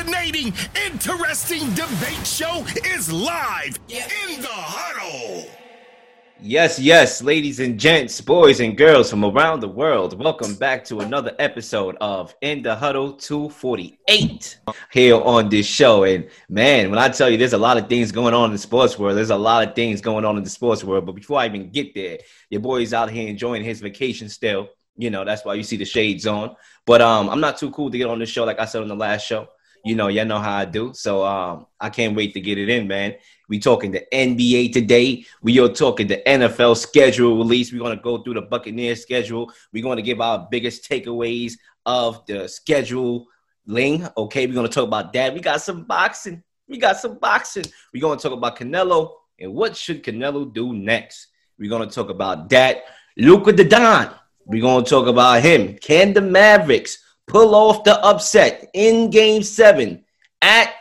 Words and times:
fascinating, 0.00 0.52
interesting 0.86 1.68
debate 1.74 2.26
show 2.26 2.64
is 2.86 3.12
live 3.12 3.78
in 3.88 4.40
the 4.40 4.48
huddle. 4.48 5.46
Yes, 6.42 6.78
yes, 6.78 7.22
ladies 7.22 7.60
and 7.60 7.78
gents, 7.78 8.18
boys 8.22 8.60
and 8.60 8.78
girls 8.78 9.10
from 9.10 9.26
around 9.26 9.60
the 9.60 9.68
world, 9.68 10.18
welcome 10.18 10.54
back 10.54 10.84
to 10.86 11.00
another 11.00 11.34
episode 11.38 11.98
of 12.00 12.34
In 12.40 12.62
the 12.62 12.74
Huddle 12.74 13.12
248 13.12 14.58
here 14.90 15.16
on 15.16 15.50
this 15.50 15.66
show. 15.66 16.04
And 16.04 16.30
man, 16.48 16.88
when 16.88 16.98
I 16.98 17.10
tell 17.10 17.28
you 17.28 17.36
there's 17.36 17.52
a 17.52 17.58
lot 17.58 17.76
of 17.76 17.86
things 17.86 18.10
going 18.10 18.32
on 18.32 18.46
in 18.46 18.52
the 18.52 18.58
sports 18.58 18.98
world, 18.98 19.18
there's 19.18 19.28
a 19.28 19.36
lot 19.36 19.68
of 19.68 19.74
things 19.74 20.00
going 20.00 20.24
on 20.24 20.38
in 20.38 20.44
the 20.44 20.50
sports 20.50 20.82
world. 20.82 21.04
But 21.04 21.14
before 21.14 21.40
I 21.40 21.46
even 21.46 21.70
get 21.70 21.94
there, 21.94 22.16
your 22.48 22.62
boy's 22.62 22.94
out 22.94 23.10
here 23.10 23.28
enjoying 23.28 23.62
his 23.62 23.80
vacation 23.80 24.30
still. 24.30 24.70
You 24.96 25.10
know, 25.10 25.26
that's 25.26 25.44
why 25.44 25.54
you 25.54 25.62
see 25.62 25.76
the 25.76 25.84
shades 25.84 26.26
on. 26.26 26.56
But 26.86 27.02
um, 27.02 27.28
I'm 27.28 27.40
not 27.40 27.58
too 27.58 27.70
cool 27.70 27.90
to 27.90 27.98
get 27.98 28.08
on 28.08 28.18
this 28.18 28.30
show, 28.30 28.44
like 28.44 28.58
I 28.58 28.64
said 28.64 28.80
on 28.80 28.88
the 28.88 28.96
last 28.96 29.26
show. 29.26 29.46
You 29.84 29.94
know, 29.94 30.08
y'all 30.08 30.26
know 30.26 30.38
how 30.38 30.56
I 30.56 30.64
do. 30.64 30.92
So 30.94 31.24
um, 31.24 31.66
I 31.80 31.88
can't 31.88 32.14
wait 32.14 32.34
to 32.34 32.40
get 32.40 32.58
it 32.58 32.68
in, 32.68 32.86
man. 32.86 33.14
We 33.48 33.58
talking 33.58 33.90
the 33.90 34.04
NBA 34.12 34.72
today. 34.72 35.24
We 35.42 35.58
are 35.58 35.68
talking 35.68 36.06
the 36.06 36.22
NFL 36.26 36.76
schedule 36.76 37.36
release. 37.36 37.72
We're 37.72 37.80
gonna 37.80 37.96
go 37.96 38.22
through 38.22 38.34
the 38.34 38.42
Buccaneers 38.42 39.02
schedule. 39.02 39.50
We're 39.72 39.82
gonna 39.82 40.02
give 40.02 40.20
our 40.20 40.46
biggest 40.50 40.88
takeaways 40.88 41.54
of 41.86 42.24
the 42.26 42.48
schedule 42.48 43.26
ling. 43.66 44.06
Okay, 44.16 44.46
we're 44.46 44.54
gonna 44.54 44.68
talk 44.68 44.86
about 44.86 45.12
that. 45.14 45.34
We 45.34 45.40
got 45.40 45.62
some 45.62 45.84
boxing. 45.84 46.42
We 46.68 46.78
got 46.78 46.98
some 46.98 47.18
boxing. 47.18 47.64
We're 47.92 48.02
gonna 48.02 48.20
talk 48.20 48.32
about 48.32 48.56
Canelo 48.56 49.14
and 49.38 49.52
what 49.54 49.76
should 49.76 50.04
Canelo 50.04 50.52
do 50.52 50.72
next. 50.72 51.28
We're 51.58 51.70
gonna 51.70 51.90
talk 51.90 52.10
about 52.10 52.48
that. 52.50 52.84
Luka 53.16 53.52
the 53.52 53.64
Don. 53.64 54.14
We're 54.44 54.62
gonna 54.62 54.84
talk 54.84 55.06
about 55.06 55.42
him. 55.42 55.76
Can 55.78 56.12
the 56.12 56.20
Mavericks 56.20 56.98
pull 57.30 57.54
off 57.54 57.84
the 57.84 57.96
upset 58.04 58.68
in 58.74 59.08
Game 59.08 59.42
Seven 59.42 60.04
at 60.42 60.74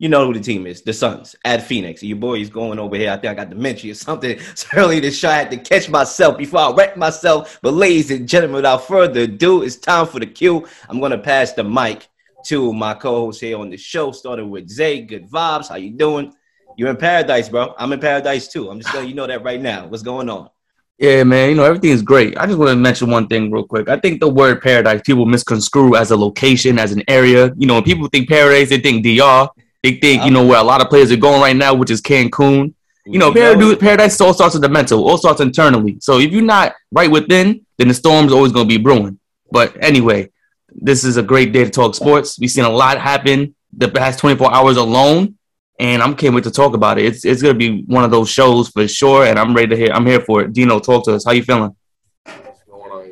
you 0.00 0.08
know 0.08 0.26
who 0.26 0.34
the 0.34 0.40
team 0.40 0.66
is, 0.66 0.82
the 0.82 0.92
Suns 0.92 1.36
at 1.44 1.62
Phoenix. 1.62 2.02
Your 2.02 2.16
boy 2.16 2.40
is 2.40 2.50
going 2.50 2.80
over 2.80 2.96
here. 2.96 3.12
I 3.12 3.16
think 3.16 3.30
I 3.30 3.34
got 3.34 3.48
dementia 3.48 3.92
or 3.92 3.94
something. 3.94 4.38
So 4.56 4.66
early 4.76 4.98
this 4.98 5.16
show, 5.16 5.30
I 5.30 5.36
had 5.36 5.50
to 5.52 5.56
catch 5.56 5.88
myself 5.88 6.36
before 6.36 6.60
I 6.60 6.72
wrecked 6.72 6.96
myself. 6.96 7.60
But 7.62 7.74
ladies 7.74 8.10
and 8.10 8.28
gentlemen, 8.28 8.56
without 8.56 8.88
further 8.88 9.20
ado, 9.20 9.62
it's 9.62 9.76
time 9.76 10.06
for 10.06 10.18
the 10.18 10.26
cue. 10.26 10.66
I'm 10.88 11.00
gonna 11.00 11.18
pass 11.18 11.52
the 11.52 11.62
mic 11.62 12.08
to 12.46 12.72
my 12.72 12.94
co-host 12.94 13.40
here 13.40 13.56
on 13.56 13.70
the 13.70 13.76
show, 13.76 14.10
starting 14.10 14.50
with 14.50 14.68
Zay. 14.68 15.02
Good 15.02 15.30
vibes. 15.30 15.68
How 15.68 15.76
you 15.76 15.92
doing? 15.92 16.34
You're 16.76 16.90
in 16.90 16.96
paradise, 16.96 17.48
bro. 17.48 17.72
I'm 17.78 17.92
in 17.92 18.00
paradise 18.00 18.48
too. 18.48 18.68
I'm 18.68 18.80
just 18.80 18.92
letting 18.92 19.10
you 19.10 19.14
know 19.14 19.28
that 19.28 19.44
right 19.44 19.60
now. 19.60 19.86
What's 19.86 20.02
going 20.02 20.28
on? 20.28 20.50
Yeah, 20.98 21.24
man. 21.24 21.50
You 21.50 21.56
know, 21.56 21.64
everything's 21.64 22.02
great. 22.02 22.38
I 22.38 22.46
just 22.46 22.58
want 22.58 22.70
to 22.70 22.76
mention 22.76 23.10
one 23.10 23.26
thing 23.26 23.50
real 23.50 23.64
quick. 23.64 23.88
I 23.88 23.98
think 23.98 24.20
the 24.20 24.28
word 24.28 24.62
paradise 24.62 25.00
people 25.04 25.26
misconstrue 25.26 25.96
as 25.96 26.12
a 26.12 26.16
location, 26.16 26.78
as 26.78 26.92
an 26.92 27.02
area. 27.08 27.52
You 27.56 27.66
know, 27.66 27.74
when 27.74 27.82
people 27.82 28.06
think 28.08 28.28
paradise, 28.28 28.68
they 28.68 28.78
think 28.78 29.04
DR. 29.04 29.48
They 29.82 29.96
think, 29.96 30.24
you 30.24 30.30
know, 30.30 30.46
where 30.46 30.58
a 30.58 30.64
lot 30.64 30.80
of 30.80 30.88
players 30.88 31.12
are 31.12 31.16
going 31.16 31.42
right 31.42 31.54
now, 31.54 31.74
which 31.74 31.90
is 31.90 32.00
Cancun. 32.00 32.72
You 33.04 33.18
know, 33.18 33.34
paradise, 33.34 33.76
paradise 33.76 34.20
all 34.20 34.32
starts 34.32 34.54
with 34.54 34.62
the 34.62 34.68
mental, 34.70 35.06
all 35.06 35.18
starts 35.18 35.42
internally. 35.42 35.98
So 36.00 36.20
if 36.20 36.32
you're 36.32 36.40
not 36.40 36.74
right 36.90 37.10
within, 37.10 37.66
then 37.76 37.88
the 37.88 37.94
storm's 37.94 38.32
always 38.32 38.50
going 38.50 38.66
to 38.66 38.74
be 38.74 38.82
brewing. 38.82 39.18
But 39.50 39.76
anyway, 39.82 40.30
this 40.70 41.04
is 41.04 41.18
a 41.18 41.22
great 41.22 41.52
day 41.52 41.64
to 41.64 41.70
talk 41.70 41.94
sports. 41.94 42.38
We've 42.38 42.50
seen 42.50 42.64
a 42.64 42.70
lot 42.70 42.98
happen 42.98 43.54
the 43.76 43.88
past 43.88 44.20
24 44.20 44.54
hours 44.54 44.78
alone, 44.78 45.36
and 45.78 46.02
I'm 46.02 46.14
can't 46.14 46.34
wait 46.34 46.44
to 46.44 46.50
talk 46.50 46.74
about 46.74 46.98
it. 46.98 47.06
It's 47.06 47.24
it's 47.24 47.42
gonna 47.42 47.54
be 47.54 47.82
one 47.82 48.04
of 48.04 48.10
those 48.10 48.28
shows 48.28 48.68
for 48.68 48.86
sure, 48.88 49.26
and 49.26 49.38
I'm 49.38 49.54
ready 49.54 49.68
to 49.68 49.76
hear. 49.76 49.90
I'm 49.92 50.06
here 50.06 50.20
for 50.20 50.42
it. 50.42 50.52
Dino, 50.52 50.78
talk 50.78 51.04
to 51.04 51.14
us. 51.14 51.24
How 51.24 51.32
you 51.32 51.42
feeling? 51.42 51.74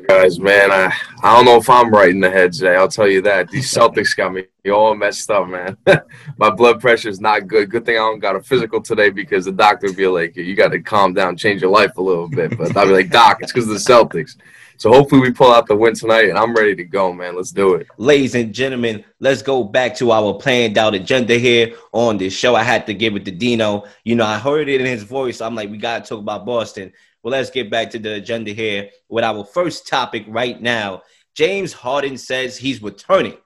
guys, 0.07 0.39
man. 0.39 0.71
I, 0.71 0.93
I 1.21 1.35
don't 1.35 1.45
know 1.45 1.57
if 1.57 1.69
I'm 1.69 1.91
right 1.91 2.09
in 2.09 2.19
the 2.19 2.29
head, 2.29 2.53
Jay. 2.53 2.75
I'll 2.75 2.87
tell 2.87 3.07
you 3.07 3.21
that. 3.23 3.49
These 3.49 3.73
Celtics 3.73 4.15
got 4.15 4.33
me 4.33 4.45
all 4.71 4.95
messed 4.95 5.29
up, 5.29 5.47
man. 5.47 5.77
My 6.37 6.49
blood 6.49 6.79
pressure 6.79 7.09
is 7.09 7.21
not 7.21 7.47
good. 7.47 7.69
Good 7.69 7.85
thing 7.85 7.95
I 7.95 7.99
don't 7.99 8.19
got 8.19 8.35
a 8.35 8.41
physical 8.41 8.81
today 8.81 9.09
because 9.09 9.45
the 9.45 9.51
doctor 9.51 9.87
would 9.87 9.97
be 9.97 10.07
like, 10.07 10.35
you 10.35 10.55
got 10.55 10.71
to 10.71 10.79
calm 10.79 11.13
down, 11.13 11.37
change 11.37 11.61
your 11.61 11.71
life 11.71 11.97
a 11.97 12.01
little 12.01 12.29
bit. 12.29 12.57
But 12.57 12.75
I'll 12.75 12.85
be 12.85 12.93
like, 12.93 13.09
Doc, 13.09 13.39
it's 13.41 13.51
because 13.51 13.67
of 13.67 13.73
the 13.73 13.79
Celtics. 13.79 14.37
So 14.83 14.91
hopefully 14.91 15.21
we 15.21 15.31
pull 15.31 15.53
out 15.53 15.65
the 15.65 15.77
win 15.77 15.93
tonight, 15.93 16.27
and 16.27 16.37
I'm 16.37 16.53
ready 16.53 16.75
to 16.75 16.83
go, 16.83 17.13
man. 17.13 17.37
Let's 17.37 17.53
do 17.53 17.75
it. 17.75 17.87
Ladies 17.97 18.35
and 18.35 18.53
gentlemen, 18.53 19.05
let's 19.21 19.41
go 19.41 19.63
back 19.63 19.95
to 19.95 20.11
our 20.11 20.33
planned 20.33 20.77
out 20.77 20.93
agenda 20.93 21.35
here 21.35 21.73
on 21.93 22.17
this 22.17 22.33
show. 22.33 22.53
I 22.53 22.63
had 22.63 22.85
to 22.87 22.93
give 22.93 23.15
it 23.15 23.23
to 23.23 23.31
Dino. 23.31 23.85
You 24.03 24.15
know, 24.15 24.25
I 24.25 24.37
heard 24.37 24.67
it 24.67 24.81
in 24.81 24.87
his 24.87 25.03
voice. 25.03 25.39
I'm 25.39 25.55
like, 25.55 25.69
we 25.69 25.77
got 25.77 26.03
to 26.03 26.09
talk 26.09 26.19
about 26.19 26.45
Boston. 26.45 26.91
Well, 27.21 27.31
let's 27.31 27.49
get 27.49 27.71
back 27.71 27.91
to 27.91 27.97
the 27.97 28.15
agenda 28.15 28.51
here 28.51 28.89
with 29.07 29.23
our 29.23 29.45
first 29.45 29.87
topic 29.87 30.25
right 30.27 30.61
now. 30.61 31.03
James 31.33 31.71
Harden 31.71 32.17
says 32.17 32.57
he's 32.57 32.83
returning 32.83 33.37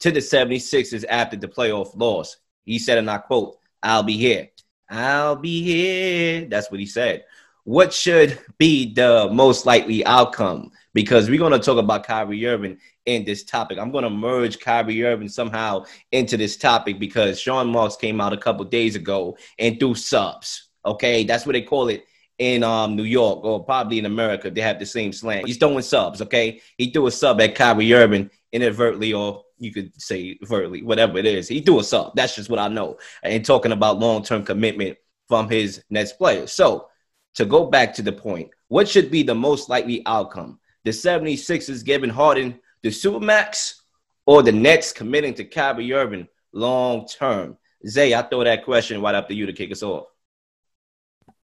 to 0.00 0.10
the 0.10 0.20
76ers 0.20 1.04
after 1.10 1.36
the 1.36 1.46
playoff 1.46 1.94
loss. 1.94 2.38
He 2.64 2.78
said, 2.78 2.96
and 2.96 3.10
I 3.10 3.18
quote, 3.18 3.58
I'll 3.82 4.02
be 4.02 4.16
here. 4.16 4.48
I'll 4.88 5.36
be 5.36 5.62
here. 5.62 6.46
That's 6.46 6.70
what 6.70 6.80
he 6.80 6.86
said. 6.86 7.26
What 7.64 7.92
should 7.92 8.38
be 8.58 8.94
the 8.94 9.28
most 9.32 9.66
likely 9.66 10.06
outcome? 10.06 10.70
Because 10.96 11.28
we're 11.28 11.38
going 11.38 11.52
to 11.52 11.58
talk 11.58 11.76
about 11.76 12.06
Kyrie 12.06 12.46
Irving 12.46 12.78
in 13.04 13.22
this 13.26 13.44
topic. 13.44 13.76
I'm 13.76 13.90
going 13.90 14.04
to 14.04 14.08
merge 14.08 14.58
Kyrie 14.58 15.04
Irving 15.04 15.28
somehow 15.28 15.84
into 16.10 16.38
this 16.38 16.56
topic 16.56 16.98
because 16.98 17.38
Sean 17.38 17.68
Marks 17.68 17.96
came 17.96 18.18
out 18.18 18.32
a 18.32 18.38
couple 18.38 18.64
days 18.64 18.96
ago 18.96 19.36
and 19.58 19.78
threw 19.78 19.94
subs. 19.94 20.70
Okay, 20.86 21.24
that's 21.24 21.44
what 21.44 21.52
they 21.52 21.60
call 21.60 21.88
it 21.88 22.06
in 22.38 22.62
um, 22.62 22.96
New 22.96 23.02
York 23.02 23.44
or 23.44 23.62
probably 23.62 23.98
in 23.98 24.06
America, 24.06 24.50
they 24.50 24.62
have 24.62 24.78
the 24.78 24.86
same 24.86 25.12
slang. 25.12 25.46
He's 25.46 25.58
throwing 25.58 25.82
subs, 25.82 26.22
okay? 26.22 26.62
He 26.78 26.90
threw 26.90 27.08
a 27.08 27.10
sub 27.10 27.42
at 27.42 27.54
Kyrie 27.54 27.92
Irving 27.92 28.30
inadvertently, 28.52 29.12
or 29.12 29.44
you 29.58 29.74
could 29.74 29.92
say 30.00 30.38
vertly, 30.44 30.82
whatever 30.82 31.18
it 31.18 31.26
is. 31.26 31.46
He 31.46 31.60
threw 31.60 31.80
a 31.80 31.84
sub. 31.84 32.16
That's 32.16 32.34
just 32.34 32.48
what 32.48 32.58
I 32.58 32.68
know. 32.68 32.96
And 33.22 33.44
talking 33.44 33.72
about 33.72 33.98
long 33.98 34.22
term 34.22 34.44
commitment 34.44 34.96
from 35.28 35.50
his 35.50 35.84
Nets 35.90 36.14
players. 36.14 36.52
So 36.52 36.88
to 37.34 37.44
go 37.44 37.66
back 37.66 37.92
to 37.96 38.02
the 38.02 38.12
point, 38.12 38.48
what 38.68 38.88
should 38.88 39.10
be 39.10 39.22
the 39.22 39.34
most 39.34 39.68
likely 39.68 40.02
outcome? 40.06 40.58
The 40.86 40.92
76ers 40.92 41.84
giving 41.84 42.10
Harden 42.10 42.60
the 42.84 42.90
Supermax 42.90 43.80
or 44.24 44.44
the 44.44 44.52
Nets 44.52 44.92
committing 44.92 45.34
to 45.34 45.44
Kyrie 45.44 45.92
Irving 45.92 46.28
long 46.52 47.08
term? 47.08 47.56
Zay, 47.84 48.14
I 48.14 48.22
throw 48.22 48.44
that 48.44 48.64
question 48.64 49.02
right 49.02 49.16
up 49.16 49.26
to 49.26 49.34
you 49.34 49.46
to 49.46 49.52
kick 49.52 49.72
us 49.72 49.82
off. 49.82 50.06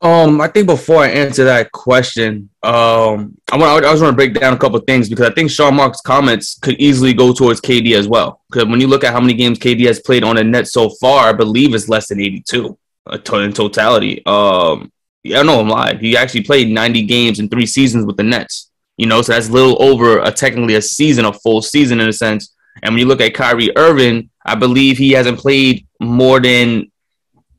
Um, 0.03 0.39
I 0.43 0.49
think 0.49 0.67
before 0.67 0.99
I 0.99 1.09
answer 1.09 1.45
that 1.45 1.73
question, 1.73 2.51
um, 2.63 3.39
I 3.51 3.57
want 3.57 3.87
I 3.87 3.91
just 3.93 4.03
want 4.03 4.13
to 4.13 4.17
break 4.17 4.35
down 4.35 4.53
a 4.53 4.59
couple 4.59 4.79
things 4.81 5.09
because 5.09 5.27
I 5.27 5.33
think 5.33 5.51
Sean 5.51 5.77
Marks' 5.77 6.03
comments 6.03 6.59
could 6.59 6.79
easily 6.79 7.15
go 7.15 7.33
towards 7.33 7.63
KD 7.63 7.97
as 7.97 8.07
well. 8.07 8.43
Because 8.51 8.69
when 8.69 8.83
you 8.83 8.87
look 8.87 9.03
at 9.03 9.15
how 9.15 9.21
many 9.21 9.33
games 9.33 9.59
KD 9.59 9.87
has 9.87 10.01
played 10.01 10.25
on 10.25 10.37
the 10.37 10.45
net 10.45 10.69
so 10.69 10.91
far, 11.01 11.31
I 11.31 11.33
believe 11.33 11.75
it's 11.75 11.89
less 11.89 12.09
than 12.09 12.21
82 12.21 12.77
uh, 13.07 13.19
in 13.37 13.55
totality. 13.55 14.23
Um, 14.27 14.93
yeah, 15.23 15.41
I 15.41 15.43
know 15.43 15.61
I'm 15.61 15.71
lying. 15.71 16.01
He 16.01 16.19
actually 16.19 16.43
played 16.43 16.69
90 16.69 17.07
games 17.07 17.41
in 17.41 17.49
three 17.49 17.65
seasons 17.65 18.05
with 18.05 18.19
the 18.19 18.25
Nets. 18.25 18.69
You 18.97 19.07
know, 19.07 19.23
so 19.23 19.33
that's 19.33 19.49
a 19.49 19.53
little 19.53 19.83
over 19.83 20.19
a 20.19 20.31
technically 20.31 20.75
a 20.75 20.83
season, 20.83 21.25
a 21.25 21.33
full 21.33 21.63
season 21.63 22.01
in 22.01 22.09
a 22.09 22.13
sense. 22.13 22.55
And 22.83 22.95
when 22.95 23.01
you 23.01 23.07
look 23.07 23.21
at 23.21 23.35
Kyrie 23.35 23.77
Irving, 23.77 24.31
I 24.45 24.55
believe 24.55 24.99
he 24.99 25.13
hasn't 25.13 25.39
played 25.39 25.87
more 26.01 26.41
than 26.41 26.91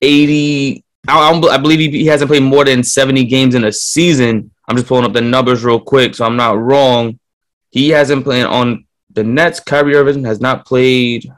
80 0.01 0.83
I, 1.07 1.31
I 1.31 1.57
believe 1.57 1.79
he, 1.79 1.89
he 1.89 2.05
hasn't 2.05 2.29
played 2.29 2.43
more 2.43 2.65
than 2.65 2.83
70 2.83 3.25
games 3.25 3.55
in 3.55 3.65
a 3.65 3.71
season. 3.71 4.51
I'm 4.67 4.75
just 4.75 4.87
pulling 4.87 5.05
up 5.05 5.13
the 5.13 5.21
numbers 5.21 5.63
real 5.63 5.79
quick, 5.79 6.15
so 6.15 6.25
I'm 6.25 6.37
not 6.37 6.57
wrong. 6.57 7.19
He 7.71 7.89
hasn't 7.89 8.23
played 8.23 8.45
on 8.45 8.85
the 9.11 9.23
Nets. 9.23 9.59
Kyrie 9.59 9.95
Irving 9.95 10.23
has 10.25 10.39
not 10.39 10.65
played. 10.65 11.29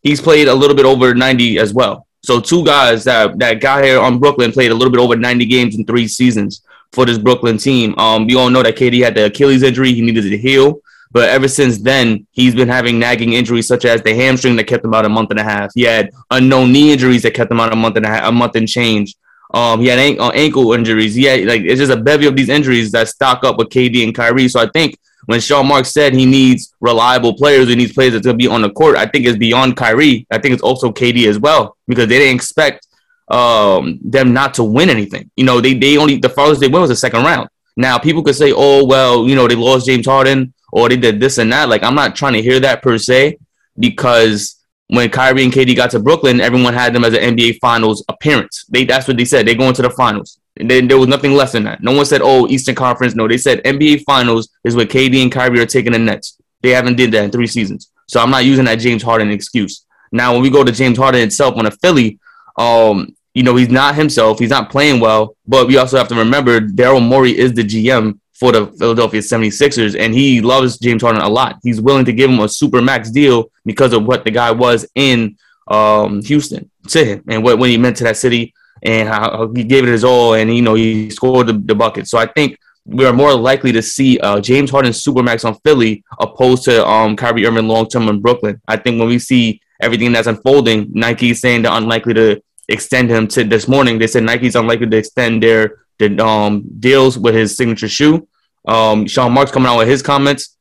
He's 0.00 0.20
played 0.20 0.48
a 0.48 0.54
little 0.54 0.76
bit 0.76 0.86
over 0.86 1.14
90 1.14 1.58
as 1.58 1.74
well. 1.74 2.06
So 2.24 2.40
two 2.40 2.64
guys 2.64 3.04
that 3.04 3.38
that 3.40 3.60
got 3.60 3.84
here 3.84 4.00
on 4.00 4.20
Brooklyn 4.20 4.52
played 4.52 4.70
a 4.70 4.74
little 4.74 4.92
bit 4.92 5.00
over 5.00 5.16
90 5.16 5.44
games 5.46 5.76
in 5.76 5.84
three 5.84 6.06
seasons 6.06 6.62
for 6.92 7.06
this 7.06 7.18
Brooklyn 7.18 7.58
team. 7.58 7.98
Um, 7.98 8.26
we 8.26 8.36
all 8.36 8.50
know 8.50 8.62
that 8.62 8.76
KD 8.76 9.02
had 9.02 9.14
the 9.14 9.26
Achilles 9.26 9.62
injury. 9.62 9.92
He 9.92 10.02
needed 10.02 10.22
to 10.22 10.36
heal. 10.36 10.80
But 11.10 11.28
ever 11.28 11.46
since 11.46 11.78
then, 11.78 12.26
he's 12.32 12.54
been 12.54 12.68
having 12.68 12.98
nagging 12.98 13.34
injuries 13.34 13.66
such 13.66 13.84
as 13.84 14.02
the 14.02 14.14
hamstring 14.14 14.56
that 14.56 14.64
kept 14.64 14.84
him 14.84 14.94
out 14.94 15.04
a 15.04 15.10
month 15.10 15.30
and 15.30 15.38
a 15.38 15.42
half. 15.42 15.70
He 15.74 15.82
had 15.82 16.10
unknown 16.30 16.72
knee 16.72 16.92
injuries 16.92 17.22
that 17.22 17.34
kept 17.34 17.50
him 17.50 17.60
out 17.60 17.72
a 17.72 17.76
month 17.76 17.96
and 17.96 18.06
a 18.06 18.08
half, 18.08 18.28
a 18.28 18.32
month 18.32 18.56
and 18.56 18.66
change. 18.66 19.14
Um, 19.52 19.80
he 19.80 19.88
had 19.88 19.98
an- 19.98 20.18
uh, 20.18 20.30
ankle 20.30 20.72
injuries. 20.72 21.14
He 21.14 21.24
had 21.24 21.44
like 21.44 21.62
it's 21.62 21.78
just 21.78 21.92
a 21.92 21.96
bevy 21.96 22.26
of 22.26 22.34
these 22.34 22.48
injuries 22.48 22.90
that 22.92 23.08
stock 23.08 23.44
up 23.44 23.58
with 23.58 23.68
KD 23.68 24.02
and 24.04 24.14
Kyrie. 24.14 24.48
So 24.48 24.60
I 24.60 24.68
think 24.72 24.96
when 25.26 25.40
Sean 25.40 25.68
Marks 25.68 25.92
said 25.92 26.14
he 26.14 26.24
needs 26.24 26.74
reliable 26.80 27.34
players, 27.34 27.68
he 27.68 27.76
needs 27.76 27.92
players 27.92 28.14
that's 28.14 28.24
gonna 28.24 28.38
be 28.38 28.48
on 28.48 28.62
the 28.62 28.70
court. 28.70 28.96
I 28.96 29.04
think 29.04 29.26
it's 29.26 29.36
beyond 29.36 29.76
Kyrie. 29.76 30.26
I 30.30 30.38
think 30.38 30.54
it's 30.54 30.62
also 30.62 30.90
KD 30.90 31.28
as 31.28 31.38
well 31.38 31.76
because 31.86 32.08
they 32.08 32.18
didn't 32.18 32.36
expect 32.36 32.86
um, 33.32 33.98
them 34.04 34.32
not 34.32 34.54
to 34.54 34.62
win 34.62 34.90
anything. 34.90 35.30
You 35.36 35.44
know, 35.44 35.60
they 35.60 35.74
they 35.74 35.96
only 35.96 36.16
the 36.16 36.28
farthest 36.28 36.60
they 36.60 36.68
went 36.68 36.82
was 36.82 36.90
the 36.90 36.96
second 36.96 37.24
round. 37.24 37.48
Now 37.76 37.98
people 37.98 38.22
could 38.22 38.36
say, 38.36 38.52
oh 38.54 38.84
well, 38.84 39.26
you 39.26 39.34
know, 39.34 39.48
they 39.48 39.54
lost 39.54 39.86
James 39.86 40.06
Harden 40.06 40.52
or 40.72 40.88
they 40.88 40.96
did 40.96 41.18
this 41.18 41.38
and 41.38 41.52
that. 41.52 41.68
Like 41.68 41.82
I'm 41.82 41.94
not 41.94 42.14
trying 42.14 42.34
to 42.34 42.42
hear 42.42 42.60
that 42.60 42.82
per 42.82 42.98
se 42.98 43.38
because 43.78 44.62
when 44.88 45.08
Kyrie 45.08 45.44
and 45.44 45.52
KD 45.52 45.74
got 45.74 45.90
to 45.92 45.98
Brooklyn, 45.98 46.40
everyone 46.40 46.74
had 46.74 46.92
them 46.92 47.04
as 47.04 47.14
an 47.14 47.36
NBA 47.36 47.58
Finals 47.60 48.04
appearance. 48.08 48.66
They 48.68 48.84
that's 48.84 49.08
what 49.08 49.16
they 49.16 49.24
said. 49.24 49.46
They 49.46 49.54
going 49.54 49.74
to 49.74 49.82
the 49.82 49.90
finals. 49.90 50.38
And 50.58 50.70
then 50.70 50.86
there 50.86 50.98
was 50.98 51.08
nothing 51.08 51.32
less 51.32 51.52
than 51.52 51.64
that. 51.64 51.82
No 51.82 51.92
one 51.92 52.04
said, 52.04 52.20
"Oh, 52.22 52.46
Eastern 52.48 52.74
Conference." 52.74 53.14
No, 53.14 53.26
they 53.26 53.38
said 53.38 53.64
NBA 53.64 54.02
Finals 54.04 54.50
is 54.64 54.76
where 54.76 54.84
KD 54.84 55.22
and 55.22 55.32
Kyrie 55.32 55.60
are 55.60 55.66
taking 55.66 55.92
the 55.92 55.98
Nets. 55.98 56.36
They 56.60 56.70
haven't 56.70 56.96
did 56.96 57.10
that 57.12 57.24
in 57.24 57.30
three 57.30 57.46
seasons. 57.46 57.90
So 58.06 58.20
I'm 58.20 58.30
not 58.30 58.44
using 58.44 58.66
that 58.66 58.74
James 58.74 59.02
Harden 59.02 59.30
excuse. 59.30 59.86
Now, 60.12 60.34
when 60.34 60.42
we 60.42 60.50
go 60.50 60.62
to 60.62 60.70
James 60.70 60.98
Harden 60.98 61.22
itself 61.22 61.56
on 61.56 61.64
a 61.64 61.70
Philly, 61.70 62.18
um, 62.58 63.16
you 63.34 63.42
know, 63.42 63.56
he's 63.56 63.70
not 63.70 63.94
himself. 63.94 64.38
He's 64.38 64.50
not 64.50 64.70
playing 64.70 65.00
well. 65.00 65.36
But 65.46 65.66
we 65.66 65.76
also 65.78 65.96
have 65.96 66.08
to 66.08 66.14
remember 66.14 66.60
Daryl 66.60 67.06
Morey 67.06 67.36
is 67.36 67.52
the 67.52 67.62
GM 67.62 68.18
for 68.32 68.52
the 68.52 68.66
Philadelphia 68.78 69.20
76ers, 69.20 69.96
and 69.98 70.12
he 70.12 70.40
loves 70.40 70.78
James 70.78 71.02
Harden 71.02 71.22
a 71.22 71.28
lot. 71.28 71.58
He's 71.62 71.80
willing 71.80 72.04
to 72.06 72.12
give 72.12 72.28
him 72.28 72.40
a 72.40 72.48
super 72.48 72.82
max 72.82 73.10
deal 73.10 73.50
because 73.64 73.92
of 73.92 74.04
what 74.04 74.24
the 74.24 74.32
guy 74.32 74.50
was 74.50 74.84
in 74.94 75.36
um, 75.68 76.22
Houston 76.22 76.68
to 76.88 77.04
him 77.04 77.24
and 77.28 77.44
what, 77.44 77.58
what 77.58 77.70
he 77.70 77.78
meant 77.78 77.96
to 77.98 78.04
that 78.04 78.16
city 78.16 78.52
and 78.82 79.08
how 79.08 79.48
he 79.54 79.62
gave 79.62 79.84
it 79.84 79.90
his 79.90 80.02
all 80.02 80.34
and, 80.34 80.52
you 80.54 80.60
know, 80.60 80.74
he 80.74 81.08
scored 81.10 81.46
the, 81.46 81.52
the 81.52 81.74
bucket. 81.74 82.08
So 82.08 82.18
I 82.18 82.26
think 82.26 82.58
we 82.84 83.06
are 83.06 83.12
more 83.12 83.32
likely 83.32 83.70
to 83.72 83.82
see 83.82 84.18
uh, 84.18 84.40
James 84.40 84.70
Harden 84.70 84.92
supermax 84.92 85.44
on 85.44 85.54
Philly 85.64 86.02
opposed 86.18 86.64
to 86.64 86.84
um, 86.84 87.14
Kyrie 87.16 87.46
Irving 87.46 87.68
long 87.68 87.88
term 87.88 88.08
in 88.08 88.20
Brooklyn. 88.20 88.60
I 88.66 88.76
think 88.76 88.98
when 88.98 89.08
we 89.08 89.20
see 89.20 89.60
everything 89.80 90.12
that's 90.12 90.26
unfolding, 90.26 90.90
Nike 90.92 91.30
is 91.30 91.40
saying 91.40 91.62
they're 91.62 91.72
unlikely 91.72 92.14
to 92.14 92.42
extend 92.68 93.10
him 93.10 93.26
to 93.28 93.44
this 93.44 93.68
morning. 93.68 93.98
They 93.98 94.06
said 94.06 94.22
Nike's 94.22 94.56
unlikely 94.56 94.88
to 94.88 94.96
extend 94.96 95.42
their, 95.42 95.84
their 95.98 96.20
um, 96.24 96.64
deals 96.78 97.18
with 97.18 97.34
his 97.34 97.56
signature 97.56 97.88
shoe. 97.88 98.26
Um, 98.66 99.06
Sean 99.06 99.32
Marks 99.32 99.50
coming 99.50 99.68
out 99.68 99.78
with 99.78 99.88
his 99.88 100.02
comments. 100.02 100.56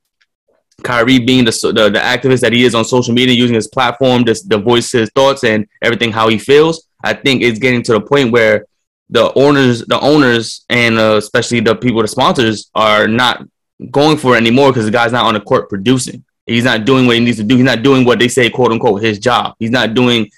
Kyrie 0.84 1.20
being 1.20 1.46
the, 1.46 1.52
the, 1.52 1.90
the 1.90 2.00
activist 2.00 2.42
that 2.42 2.54
he 2.54 2.64
is 2.64 2.74
on 2.74 2.84
social 2.84 3.14
media, 3.14 3.36
using 3.36 3.56
his 3.56 3.68
platform 3.68 4.26
to, 4.26 4.34
to 4.50 4.58
voice 4.58 4.92
his 4.92 5.10
thoughts 5.12 5.44
and 5.44 5.68
everything 5.82 6.12
how 6.12 6.28
he 6.28 6.38
feels. 6.38 6.88
I 7.04 7.14
think 7.14 7.44
it's 7.44 7.60
getting 7.60 7.84
to 7.84 7.94
the 7.94 8.02
point 8.02 8.32
where 8.32 8.66
the 9.10 9.32
owners, 9.36 9.86
the 9.86 10.00
owners, 10.00 10.66
and 10.70 10.98
uh, 10.98 11.18
especially 11.18 11.60
the 11.60 11.76
people, 11.76 12.02
the 12.02 12.08
sponsors, 12.08 12.72
are 12.74 13.08
not 13.08 13.46
going 13.92 14.18
for 14.18 14.36
it 14.36 14.38
anymore 14.38 14.70
because 14.70 14.86
the 14.86 14.92
guy's 14.92 15.12
not 15.12 15.26
on 15.26 15.34
the 15.34 15.42
court 15.42 15.70
producing. 15.70 16.24
He's 16.46 16.64
not 16.64 16.86
doing 16.86 17.06
what 17.06 17.16
he 17.16 17.24
needs 17.24 17.38
to 17.38 17.44
do. 17.44 17.56
He's 17.56 17.66
not 17.66 17.84
doing 17.84 18.06
what 18.06 18.20
they 18.20 18.28
say, 18.28 18.50
quote 18.50 18.72
unquote, 18.72 19.02
his 19.02 19.20
job. 19.20 19.56
He's 19.60 19.72
not 19.72 19.94
doing 19.94 20.30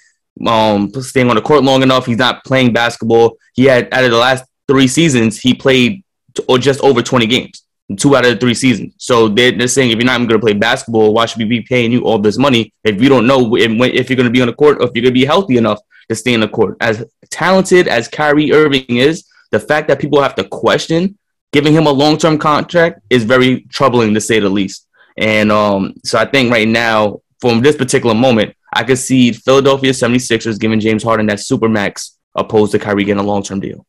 um, 0.46 0.90
staying 1.02 1.28
on 1.28 1.36
the 1.36 1.42
court 1.42 1.64
long 1.64 1.82
enough. 1.82 2.06
He's 2.06 2.18
not 2.18 2.44
playing 2.44 2.72
basketball. 2.72 3.36
He 3.54 3.64
had 3.64 3.92
out 3.92 4.04
of 4.04 4.10
the 4.10 4.18
last 4.18 4.44
three 4.68 4.88
seasons, 4.88 5.38
he 5.38 5.54
played 5.54 6.02
or 6.48 6.58
just 6.58 6.80
over 6.80 7.02
20 7.02 7.26
games, 7.26 7.64
two 7.96 8.16
out 8.16 8.24
of 8.24 8.32
the 8.32 8.36
three 8.38 8.54
seasons. 8.54 8.94
So 8.98 9.28
they're, 9.28 9.52
they're 9.52 9.68
saying 9.68 9.90
if 9.90 9.96
you're 9.96 10.04
not 10.04 10.18
going 10.18 10.28
to 10.28 10.38
play 10.38 10.54
basketball, 10.54 11.14
why 11.14 11.26
should 11.26 11.38
we 11.38 11.44
be 11.44 11.60
paying 11.60 11.92
you 11.92 12.04
all 12.04 12.18
this 12.18 12.38
money 12.38 12.72
if 12.82 13.00
you 13.00 13.08
don't 13.08 13.26
know 13.26 13.56
if, 13.56 13.70
if 13.70 14.10
you're 14.10 14.16
going 14.16 14.26
to 14.26 14.32
be 14.32 14.40
on 14.40 14.48
the 14.48 14.54
court 14.54 14.78
or 14.78 14.88
if 14.88 14.90
you're 14.94 15.02
going 15.02 15.14
to 15.14 15.20
be 15.20 15.24
healthy 15.24 15.56
enough 15.56 15.80
to 16.08 16.14
stay 16.14 16.34
in 16.34 16.40
the 16.40 16.48
court? 16.48 16.76
As 16.80 17.04
talented 17.30 17.88
as 17.88 18.08
Kyrie 18.08 18.52
Irving 18.52 18.96
is, 18.96 19.24
the 19.50 19.60
fact 19.60 19.88
that 19.88 20.00
people 20.00 20.20
have 20.20 20.34
to 20.34 20.44
question 20.44 21.16
giving 21.52 21.72
him 21.72 21.86
a 21.86 21.90
long 21.90 22.18
term 22.18 22.36
contract 22.36 23.00
is 23.10 23.22
very 23.22 23.60
troubling 23.70 24.12
to 24.12 24.20
say 24.20 24.40
the 24.40 24.48
least. 24.48 24.88
And 25.16 25.52
um, 25.52 25.94
so 26.04 26.18
I 26.18 26.24
think 26.24 26.50
right 26.50 26.66
now, 26.66 27.20
from 27.40 27.60
this 27.60 27.76
particular 27.76 28.14
moment, 28.14 28.56
I 28.74 28.82
could 28.82 28.98
see 28.98 29.30
Philadelphia 29.30 29.92
76ers 29.92 30.58
giving 30.58 30.80
James 30.80 31.04
Harden 31.04 31.26
that 31.26 31.38
super 31.38 31.68
max 31.68 32.18
opposed 32.34 32.72
to 32.72 32.80
Kyrie 32.80 33.04
getting 33.04 33.22
a 33.22 33.26
long 33.26 33.42
term 33.42 33.60
deal. 33.60 33.86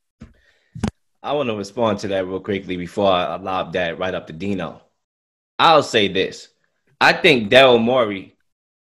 I 1.24 1.34
want 1.34 1.50
to 1.50 1.56
respond 1.56 1.98
to 2.00 2.08
that 2.10 2.28
real 2.28 2.40
quickly 2.40 2.78
before 2.78 3.12
I 3.12 3.36
lob 3.38 3.74
that 3.74 3.98
right 3.98 4.14
up 4.14 4.28
to 4.28 4.34
Dino. 4.34 4.84
I'll 5.58 5.82
say 5.82 6.08
this. 6.08 6.50
I 7.02 7.14
think 7.14 7.50
Daryl 7.50 7.82
Morey 7.82 8.38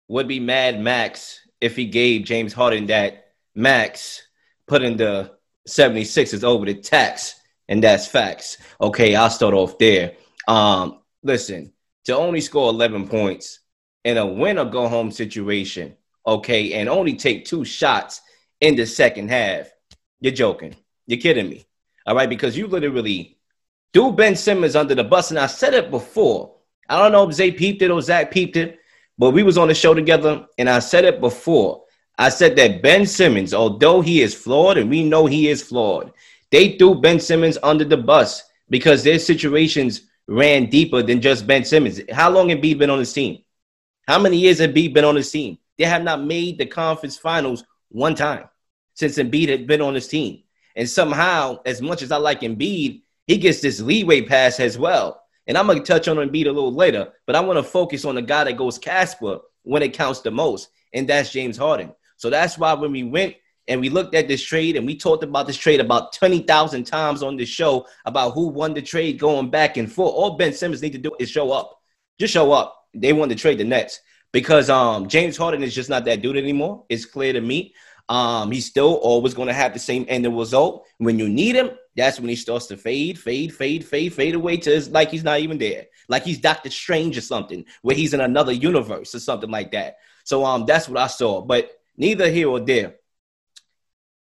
would 0.07 0.27
be 0.27 0.39
mad 0.39 0.79
max 0.79 1.39
if 1.59 1.75
he 1.75 1.85
gave 1.85 2.25
James 2.25 2.53
Harden 2.53 2.85
that 2.87 3.31
max 3.55 4.21
putting 4.67 4.97
the 4.97 5.31
76ers 5.67 6.43
over 6.43 6.65
the 6.65 6.75
tax, 6.75 7.39
and 7.67 7.83
that's 7.83 8.05
facts. 8.05 8.59
Okay, 8.79 9.15
I'll 9.15 9.31
start 9.31 9.55
off 9.55 9.79
there. 9.79 10.13
Um, 10.47 10.99
listen, 11.23 11.73
to 12.03 12.15
only 12.15 12.41
score 12.41 12.69
11 12.69 13.07
points 13.07 13.61
in 14.05 14.17
a 14.17 14.25
win 14.25 14.59
or 14.59 14.65
go 14.65 14.87
home 14.87 15.11
situation, 15.11 15.97
okay, 16.25 16.73
and 16.73 16.87
only 16.87 17.15
take 17.15 17.43
two 17.43 17.65
shots 17.65 18.21
in 18.61 18.75
the 18.75 18.85
second 18.85 19.29
half, 19.29 19.69
you're 20.21 20.31
joking. 20.31 20.75
You're 21.07 21.19
kidding 21.19 21.49
me. 21.49 21.65
All 22.05 22.15
right, 22.15 22.29
because 22.29 22.55
you 22.55 22.67
literally 22.67 23.37
do 23.91 24.11
Ben 24.11 24.35
Simmons 24.35 24.75
under 24.75 24.95
the 24.95 25.03
bus. 25.03 25.31
And 25.31 25.39
I 25.39 25.47
said 25.47 25.73
it 25.73 25.91
before. 25.91 26.55
I 26.87 26.99
don't 26.99 27.11
know 27.11 27.27
if 27.27 27.35
Zay 27.35 27.51
peeped 27.51 27.81
it 27.81 27.89
or 27.89 28.01
Zach 28.01 28.31
peeped 28.31 28.55
it, 28.57 28.79
but 29.17 29.31
we 29.31 29.43
was 29.43 29.57
on 29.57 29.67
the 29.67 29.73
show 29.73 29.95
together, 29.95 30.45
and 30.57 30.69
I 30.69 30.79
said 30.79 31.03
it 31.03 31.19
before. 31.19 31.83
I 32.17 32.29
said 32.29 32.55
that 32.57 32.83
Ben 32.83 33.07
Simmons, 33.07 33.53
although 33.53 34.01
he 34.01 34.21
is 34.21 34.35
flawed, 34.35 34.77
and 34.77 34.89
we 34.89 35.03
know 35.03 35.25
he 35.25 35.49
is 35.49 35.63
flawed, 35.63 36.13
they 36.51 36.77
threw 36.77 37.01
Ben 37.01 37.19
Simmons 37.19 37.57
under 37.63 37.83
the 37.83 37.97
bus 37.97 38.43
because 38.69 39.03
their 39.03 39.19
situations 39.19 40.01
ran 40.27 40.69
deeper 40.69 41.01
than 41.01 41.21
just 41.21 41.47
Ben 41.47 41.65
Simmons. 41.65 42.01
How 42.11 42.29
long 42.29 42.49
have 42.49 42.59
Embiid 42.59 42.77
been 42.77 42.91
on 42.91 42.99
this 42.99 43.13
team? 43.13 43.39
How 44.07 44.19
many 44.19 44.37
years 44.37 44.59
have 44.59 44.71
Embiid 44.71 44.93
been 44.93 45.05
on 45.05 45.15
this 45.15 45.31
team? 45.31 45.57
They 45.77 45.85
have 45.85 46.03
not 46.03 46.23
made 46.23 46.57
the 46.57 46.65
conference 46.65 47.17
finals 47.17 47.63
one 47.89 48.15
time 48.15 48.47
since 48.93 49.17
Embiid 49.17 49.49
had 49.49 49.67
been 49.67 49.81
on 49.81 49.93
this 49.93 50.07
team. 50.07 50.43
And 50.75 50.89
somehow, 50.89 51.59
as 51.65 51.81
much 51.81 52.01
as 52.01 52.11
I 52.11 52.17
like 52.17 52.41
Embiid, 52.41 53.01
he 53.27 53.37
gets 53.37 53.61
this 53.61 53.79
leeway 53.79 54.21
pass 54.21 54.59
as 54.59 54.77
well. 54.77 55.21
And 55.47 55.57
I'm 55.57 55.67
going 55.67 55.79
to 55.79 55.85
touch 55.85 56.07
on 56.07 56.17
Embiid 56.17 56.47
a 56.47 56.51
little 56.51 56.73
later, 56.73 57.13
but 57.25 57.35
I 57.35 57.39
want 57.39 57.57
to 57.57 57.63
focus 57.63 58.05
on 58.05 58.15
the 58.15 58.21
guy 58.21 58.43
that 58.43 58.57
goes 58.57 58.77
Casper 58.77 59.39
when 59.63 59.83
it 59.83 59.93
counts 59.93 60.21
the 60.21 60.31
most, 60.31 60.69
and 60.93 61.07
that's 61.07 61.31
James 61.31 61.57
Harden. 61.57 61.93
So 62.17 62.29
that's 62.29 62.57
why 62.57 62.73
when 62.73 62.91
we 62.91 63.03
went 63.03 63.35
and 63.67 63.81
we 63.81 63.89
looked 63.89 64.15
at 64.15 64.27
this 64.27 64.43
trade 64.43 64.75
and 64.75 64.85
we 64.85 64.95
talked 64.95 65.23
about 65.23 65.47
this 65.47 65.57
trade 65.57 65.79
about 65.79 66.13
20,000 66.13 66.83
times 66.83 67.23
on 67.23 67.35
this 67.35 67.49
show 67.49 67.87
about 68.05 68.31
who 68.31 68.47
won 68.47 68.73
the 68.73 68.81
trade 68.81 69.19
going 69.19 69.49
back 69.49 69.77
and 69.77 69.91
forth, 69.91 70.13
all 70.13 70.37
Ben 70.37 70.53
Simmons 70.53 70.81
need 70.81 70.93
to 70.93 70.99
do 70.99 71.11
is 71.19 71.29
show 71.29 71.51
up. 71.51 71.79
Just 72.19 72.33
show 72.33 72.51
up. 72.51 72.84
They 72.95 73.13
want 73.13 73.31
to 73.31 73.37
trade 73.37 73.57
the 73.57 73.63
Nets 73.63 73.99
because 74.31 74.69
um, 74.69 75.07
James 75.07 75.37
Harden 75.37 75.63
is 75.63 75.73
just 75.73 75.89
not 75.89 76.05
that 76.05 76.21
dude 76.21 76.37
anymore. 76.37 76.85
It's 76.89 77.05
clear 77.05 77.33
to 77.33 77.41
me. 77.41 77.73
Um, 78.07 78.51
he's 78.51 78.65
still 78.65 78.95
always 78.95 79.33
going 79.33 79.47
to 79.47 79.53
have 79.53 79.73
the 79.73 79.79
same 79.79 80.05
end 80.07 80.25
result. 80.37 80.85
When 80.97 81.17
you 81.17 81.27
need 81.27 81.55
him, 81.55 81.71
that's 81.95 82.19
when 82.19 82.29
he 82.29 82.35
starts 82.35 82.67
to 82.67 82.77
fade, 82.77 83.17
fade, 83.17 83.53
fade, 83.53 83.85
fade, 83.85 84.13
fade 84.13 84.35
away 84.35 84.57
to 84.57 84.91
like 84.91 85.09
he's 85.09 85.23
not 85.23 85.39
even 85.39 85.57
there, 85.57 85.85
like 86.07 86.23
he's 86.23 86.39
Doctor 86.39 86.69
Strange 86.69 87.17
or 87.17 87.21
something, 87.21 87.65
where 87.81 87.95
he's 87.95 88.13
in 88.13 88.21
another 88.21 88.51
universe 88.51 89.15
or 89.15 89.19
something 89.19 89.49
like 89.49 89.71
that. 89.71 89.97
So 90.23 90.45
um, 90.45 90.65
that's 90.65 90.89
what 90.89 90.99
I 90.99 91.07
saw. 91.07 91.41
But 91.41 91.71
neither 91.97 92.29
here 92.29 92.49
or 92.49 92.59
there. 92.59 92.95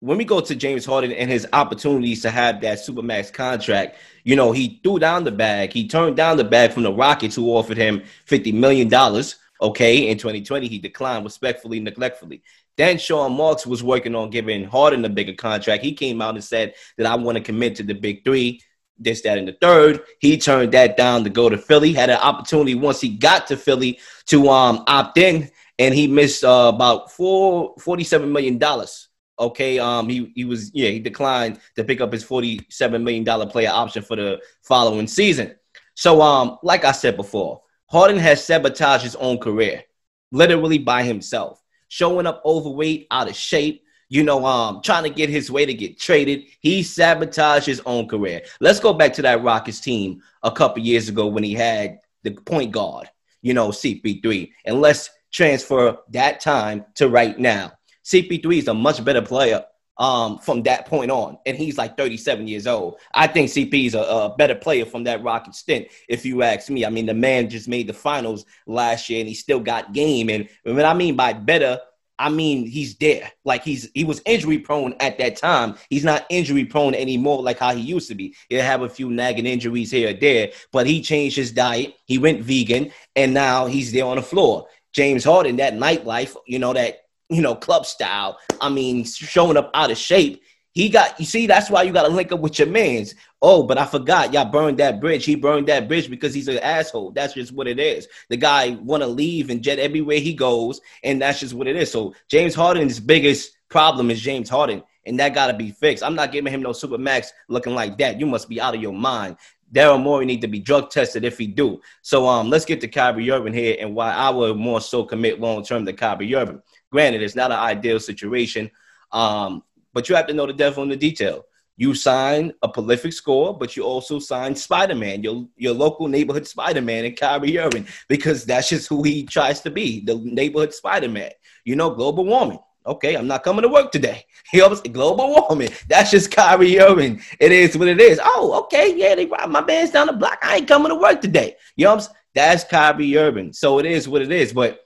When 0.05 0.19
we 0.19 0.23
go 0.23 0.39
to 0.39 0.53
James 0.53 0.85
Harden 0.85 1.11
and 1.11 1.31
his 1.31 1.47
opportunities 1.51 2.21
to 2.21 2.29
have 2.29 2.61
that 2.61 2.77
supermax 2.77 3.33
contract, 3.33 3.97
you 4.23 4.35
know, 4.35 4.51
he 4.51 4.79
threw 4.83 4.99
down 4.99 5.23
the 5.23 5.31
bag. 5.31 5.73
He 5.73 5.87
turned 5.87 6.15
down 6.15 6.37
the 6.37 6.43
bag 6.43 6.73
from 6.73 6.83
the 6.83 6.93
Rockets, 6.93 7.33
who 7.35 7.49
offered 7.49 7.77
him 7.77 8.03
fifty 8.25 8.51
million 8.51 8.87
dollars. 8.87 9.37
Okay, 9.59 10.07
in 10.07 10.19
2020, 10.19 10.67
he 10.67 10.77
declined 10.77 11.23
respectfully, 11.23 11.79
neglectfully. 11.79 12.43
Then 12.77 12.99
Sean 12.99 13.35
Marks 13.35 13.65
was 13.65 13.81
working 13.81 14.13
on 14.13 14.29
giving 14.29 14.65
Harden 14.65 15.03
a 15.05 15.09
bigger 15.09 15.33
contract. 15.33 15.83
He 15.83 15.93
came 15.93 16.21
out 16.21 16.35
and 16.35 16.43
said 16.43 16.75
that 16.99 17.07
I 17.07 17.15
want 17.15 17.39
to 17.39 17.43
commit 17.43 17.77
to 17.77 17.83
the 17.83 17.93
big 17.93 18.23
three, 18.23 18.61
this, 18.99 19.21
that, 19.21 19.39
and 19.39 19.47
the 19.47 19.57
third. 19.59 20.03
He 20.19 20.37
turned 20.37 20.71
that 20.73 20.97
down 20.97 21.23
to 21.23 21.31
go 21.31 21.49
to 21.49 21.57
Philly. 21.57 21.93
Had 21.93 22.11
an 22.11 22.19
opportunity 22.19 22.75
once 22.75 23.01
he 23.01 23.09
got 23.09 23.47
to 23.47 23.57
Philly 23.57 23.97
to 24.27 24.49
um 24.49 24.83
opt 24.85 25.17
in, 25.17 25.49
and 25.79 25.95
he 25.95 26.05
missed 26.05 26.43
uh, 26.43 26.71
about 26.71 27.11
four 27.11 27.73
forty-seven 27.79 28.31
million 28.31 28.59
dollars. 28.59 29.04
Okay, 29.37 29.79
um, 29.79 30.07
he 30.07 30.31
he 30.35 30.45
was 30.45 30.71
yeah 30.73 30.89
he 30.89 30.99
declined 30.99 31.59
to 31.75 31.83
pick 31.83 32.01
up 32.01 32.13
his 32.13 32.23
forty-seven 32.23 33.03
million 33.03 33.23
dollar 33.23 33.45
player 33.45 33.69
option 33.71 34.01
for 34.01 34.15
the 34.15 34.39
following 34.63 35.07
season. 35.07 35.55
So 35.93 36.21
um, 36.21 36.57
like 36.63 36.85
I 36.85 36.91
said 36.91 37.17
before, 37.17 37.61
Harden 37.87 38.17
has 38.17 38.43
sabotaged 38.43 39.03
his 39.03 39.15
own 39.17 39.37
career, 39.37 39.83
literally 40.31 40.77
by 40.77 41.03
himself 41.03 41.61
showing 41.87 42.27
up 42.27 42.41
overweight, 42.45 43.07
out 43.11 43.29
of 43.29 43.35
shape, 43.35 43.83
you 44.09 44.23
know, 44.23 44.45
um, 44.45 44.81
trying 44.81 45.03
to 45.03 45.09
get 45.09 45.29
his 45.29 45.49
way 45.49 45.65
to 45.65 45.73
get 45.73 45.99
traded. 45.99 46.43
He 46.59 46.83
sabotaged 46.83 47.65
his 47.65 47.81
own 47.85 48.07
career. 48.07 48.41
Let's 48.59 48.79
go 48.79 48.93
back 48.93 49.13
to 49.13 49.21
that 49.23 49.43
Rockets 49.43 49.79
team 49.79 50.21
a 50.43 50.51
couple 50.51 50.83
years 50.83 51.09
ago 51.09 51.27
when 51.27 51.43
he 51.43 51.53
had 51.53 51.99
the 52.23 52.31
point 52.31 52.71
guard, 52.71 53.09
you 53.41 53.53
know, 53.53 53.69
CP3, 53.69 54.51
and 54.65 54.81
let's 54.81 55.09
transfer 55.31 55.97
that 56.09 56.39
time 56.39 56.85
to 56.95 57.09
right 57.09 57.37
now. 57.39 57.71
CP3 58.05 58.57
is 58.57 58.67
a 58.67 58.73
much 58.73 59.03
better 59.03 59.21
player 59.21 59.65
um, 59.97 60.37
from 60.39 60.63
that 60.63 60.85
point 60.85 61.11
on. 61.11 61.37
And 61.45 61.57
he's 61.57 61.77
like 61.77 61.97
37 61.97 62.47
years 62.47 62.67
old. 62.67 62.97
I 63.13 63.27
think 63.27 63.49
CP 63.49 63.87
is 63.87 63.95
a, 63.95 64.01
a, 64.01 64.35
better 64.35 64.55
player 64.55 64.85
from 64.85 65.05
that 65.05 65.23
Rocket 65.23 65.55
stint, 65.55 65.87
if 66.09 66.25
you 66.25 66.43
ask 66.43 66.69
me. 66.69 66.85
I 66.85 66.89
mean, 66.89 67.05
the 67.05 67.13
man 67.13 67.49
just 67.49 67.67
made 67.67 67.87
the 67.87 67.93
finals 67.93 68.45
last 68.67 69.09
year 69.09 69.19
and 69.19 69.29
he 69.29 69.33
still 69.33 69.59
got 69.59 69.93
game. 69.93 70.29
And 70.29 70.49
what 70.63 70.85
I 70.85 70.93
mean 70.93 71.15
by 71.15 71.33
better, 71.33 71.79
I 72.17 72.29
mean 72.29 72.65
he's 72.65 72.95
there. 72.95 73.31
Like 73.43 73.63
he's 73.63 73.89
he 73.93 74.05
was 74.05 74.21
injury 74.25 74.59
prone 74.59 74.95
at 74.99 75.17
that 75.17 75.35
time. 75.35 75.75
He's 75.89 76.05
not 76.05 76.25
injury 76.29 76.63
prone 76.63 76.95
anymore 76.95 77.43
like 77.43 77.59
how 77.59 77.75
he 77.75 77.81
used 77.81 78.07
to 78.07 78.15
be. 78.15 78.35
He'll 78.49 78.61
have 78.61 78.83
a 78.83 78.89
few 78.89 79.09
nagging 79.09 79.45
injuries 79.45 79.91
here 79.91 80.11
or 80.11 80.13
there, 80.13 80.51
but 80.71 80.87
he 80.87 81.01
changed 81.01 81.35
his 81.35 81.51
diet. 81.51 81.95
He 82.05 82.17
went 82.17 82.41
vegan, 82.41 82.91
and 83.17 83.33
now 83.33 83.65
he's 83.65 83.91
there 83.91 84.05
on 84.05 84.15
the 84.15 84.23
floor. 84.23 84.67
James 84.93 85.25
Harden, 85.25 85.57
that 85.57 85.73
nightlife, 85.73 86.37
you 86.47 86.57
know, 86.57 86.71
that 86.71 86.99
you 87.29 87.41
know, 87.41 87.55
club 87.55 87.85
style. 87.85 88.37
I 88.61 88.69
mean, 88.69 89.03
showing 89.03 89.57
up 89.57 89.71
out 89.73 89.91
of 89.91 89.97
shape. 89.97 90.41
He 90.73 90.89
got 90.89 91.17
you 91.17 91.25
see, 91.25 91.47
that's 91.47 91.69
why 91.69 91.83
you 91.83 91.93
gotta 91.93 92.09
link 92.13 92.33
up 92.33 92.41
with 92.41 92.59
your 92.59 92.67
mans. 92.67 93.15
Oh, 93.41 93.63
but 93.63 93.77
I 93.77 93.85
forgot, 93.85 94.33
y'all 94.33 94.51
burned 94.51 94.77
that 94.79 94.99
bridge. 94.99 95.23
He 95.23 95.35
burned 95.35 95.67
that 95.67 95.87
bridge 95.87 96.09
because 96.09 96.33
he's 96.33 96.49
an 96.49 96.57
asshole. 96.57 97.11
That's 97.11 97.33
just 97.33 97.53
what 97.53 97.67
it 97.67 97.79
is. 97.79 98.09
The 98.29 98.35
guy 98.35 98.77
wanna 98.81 99.07
leave 99.07 99.49
and 99.49 99.61
jet 99.61 99.79
everywhere 99.79 100.19
he 100.19 100.33
goes, 100.33 100.81
and 101.01 101.21
that's 101.21 101.39
just 101.39 101.53
what 101.53 101.67
it 101.67 101.77
is. 101.77 101.91
So 101.91 102.13
James 102.29 102.53
Harden's 102.53 102.99
biggest 102.99 103.57
problem 103.69 104.11
is 104.11 104.19
James 104.19 104.49
Harden, 104.49 104.83
and 105.05 105.17
that 105.17 105.33
gotta 105.33 105.53
be 105.53 105.71
fixed. 105.71 106.03
I'm 106.03 106.15
not 106.15 106.33
giving 106.33 106.51
him 106.51 106.61
no 106.61 106.73
super 106.73 106.97
max 106.97 107.31
looking 107.47 107.73
like 107.73 107.97
that. 107.99 108.19
You 108.19 108.25
must 108.25 108.49
be 108.49 108.59
out 108.59 108.75
of 108.75 108.81
your 108.81 108.93
mind. 108.93 109.37
Daryl 109.71 110.01
Morey 110.01 110.25
need 110.25 110.41
to 110.41 110.47
be 110.47 110.59
drug 110.59 110.89
tested 110.89 111.23
if 111.23 111.37
he 111.37 111.47
do. 111.47 111.81
So 112.01 112.27
um, 112.27 112.49
let's 112.49 112.65
get 112.65 112.81
to 112.81 112.87
Kyrie 112.87 113.31
Irving 113.31 113.53
here 113.53 113.75
and 113.79 113.95
why 113.95 114.13
I 114.13 114.29
would 114.29 114.57
more 114.57 114.79
so 114.79 115.03
commit 115.03 115.39
long 115.39 115.63
term 115.63 115.85
to 115.85 115.93
Kyrie 115.93 116.35
Irving. 116.35 116.61
Granted, 116.95 117.23
it's 117.23 117.35
not 117.35 117.51
an 117.51 117.59
ideal 117.59 117.99
situation. 117.99 118.71
Um, 119.11 119.63
but 119.91 120.07
you 120.07 120.15
have 120.15 120.27
to 120.27 120.33
know 120.33 120.45
the 120.45 120.53
devil 120.53 120.81
in 120.81 120.87
the 120.87 120.95
detail. 120.95 121.43
You 121.75 121.93
sign 121.93 122.53
a 122.61 122.69
prolific 122.69 123.11
score, 123.11 123.53
but 123.57 123.75
you 123.75 123.83
also 123.83 124.17
sign 124.17 124.55
Spider 124.55 124.95
Man, 124.95 125.21
your 125.21 125.45
your 125.57 125.73
local 125.73 126.07
neighborhood 126.07 126.47
Spider 126.47 126.81
Man, 126.81 127.03
and 127.03 127.17
Kyrie 127.17 127.59
Irving, 127.59 127.85
because 128.07 128.45
that's 128.45 128.69
just 128.69 128.87
who 128.87 129.03
he 129.03 129.23
tries 129.25 129.59
to 129.63 129.69
be, 129.71 130.05
the 130.05 130.15
neighborhood 130.23 130.73
Spider 130.73 131.09
Man. 131.09 131.31
You 131.65 131.75
know, 131.75 131.93
global 131.93 132.23
warming. 132.23 132.59
Okay, 132.87 133.15
I'm 133.15 133.27
not 133.27 133.43
coming 133.43 133.63
to 133.63 133.67
work 133.67 133.91
today. 133.91 134.23
You 134.53 134.61
know, 134.61 134.75
global 134.75 135.31
warming. 135.31 135.71
That's 135.89 136.11
just 136.11 136.31
Kyrie 136.31 136.79
Irving. 136.79 137.19
It 137.41 137.51
is 137.51 137.77
what 137.77 137.89
it 137.89 137.99
is. 137.99 138.21
Oh, 138.23 138.61
okay, 138.63 138.95
yeah, 138.95 139.15
they 139.15 139.25
robbed 139.25 139.51
my 139.51 139.59
band's 139.59 139.91
down 139.91 140.07
the 140.07 140.13
block. 140.13 140.37
I 140.41 140.57
ain't 140.57 140.67
coming 140.67 140.89
to 140.89 140.95
work 140.95 141.19
today. 141.19 141.57
You 141.75 141.87
know, 141.87 141.99
that's 142.33 142.63
Kyrie 142.63 143.17
Irving. 143.17 143.51
So 143.51 143.79
it 143.79 143.85
is 143.85 144.07
what 144.07 144.21
it 144.21 144.31
is. 144.31 144.53
But 144.53 144.84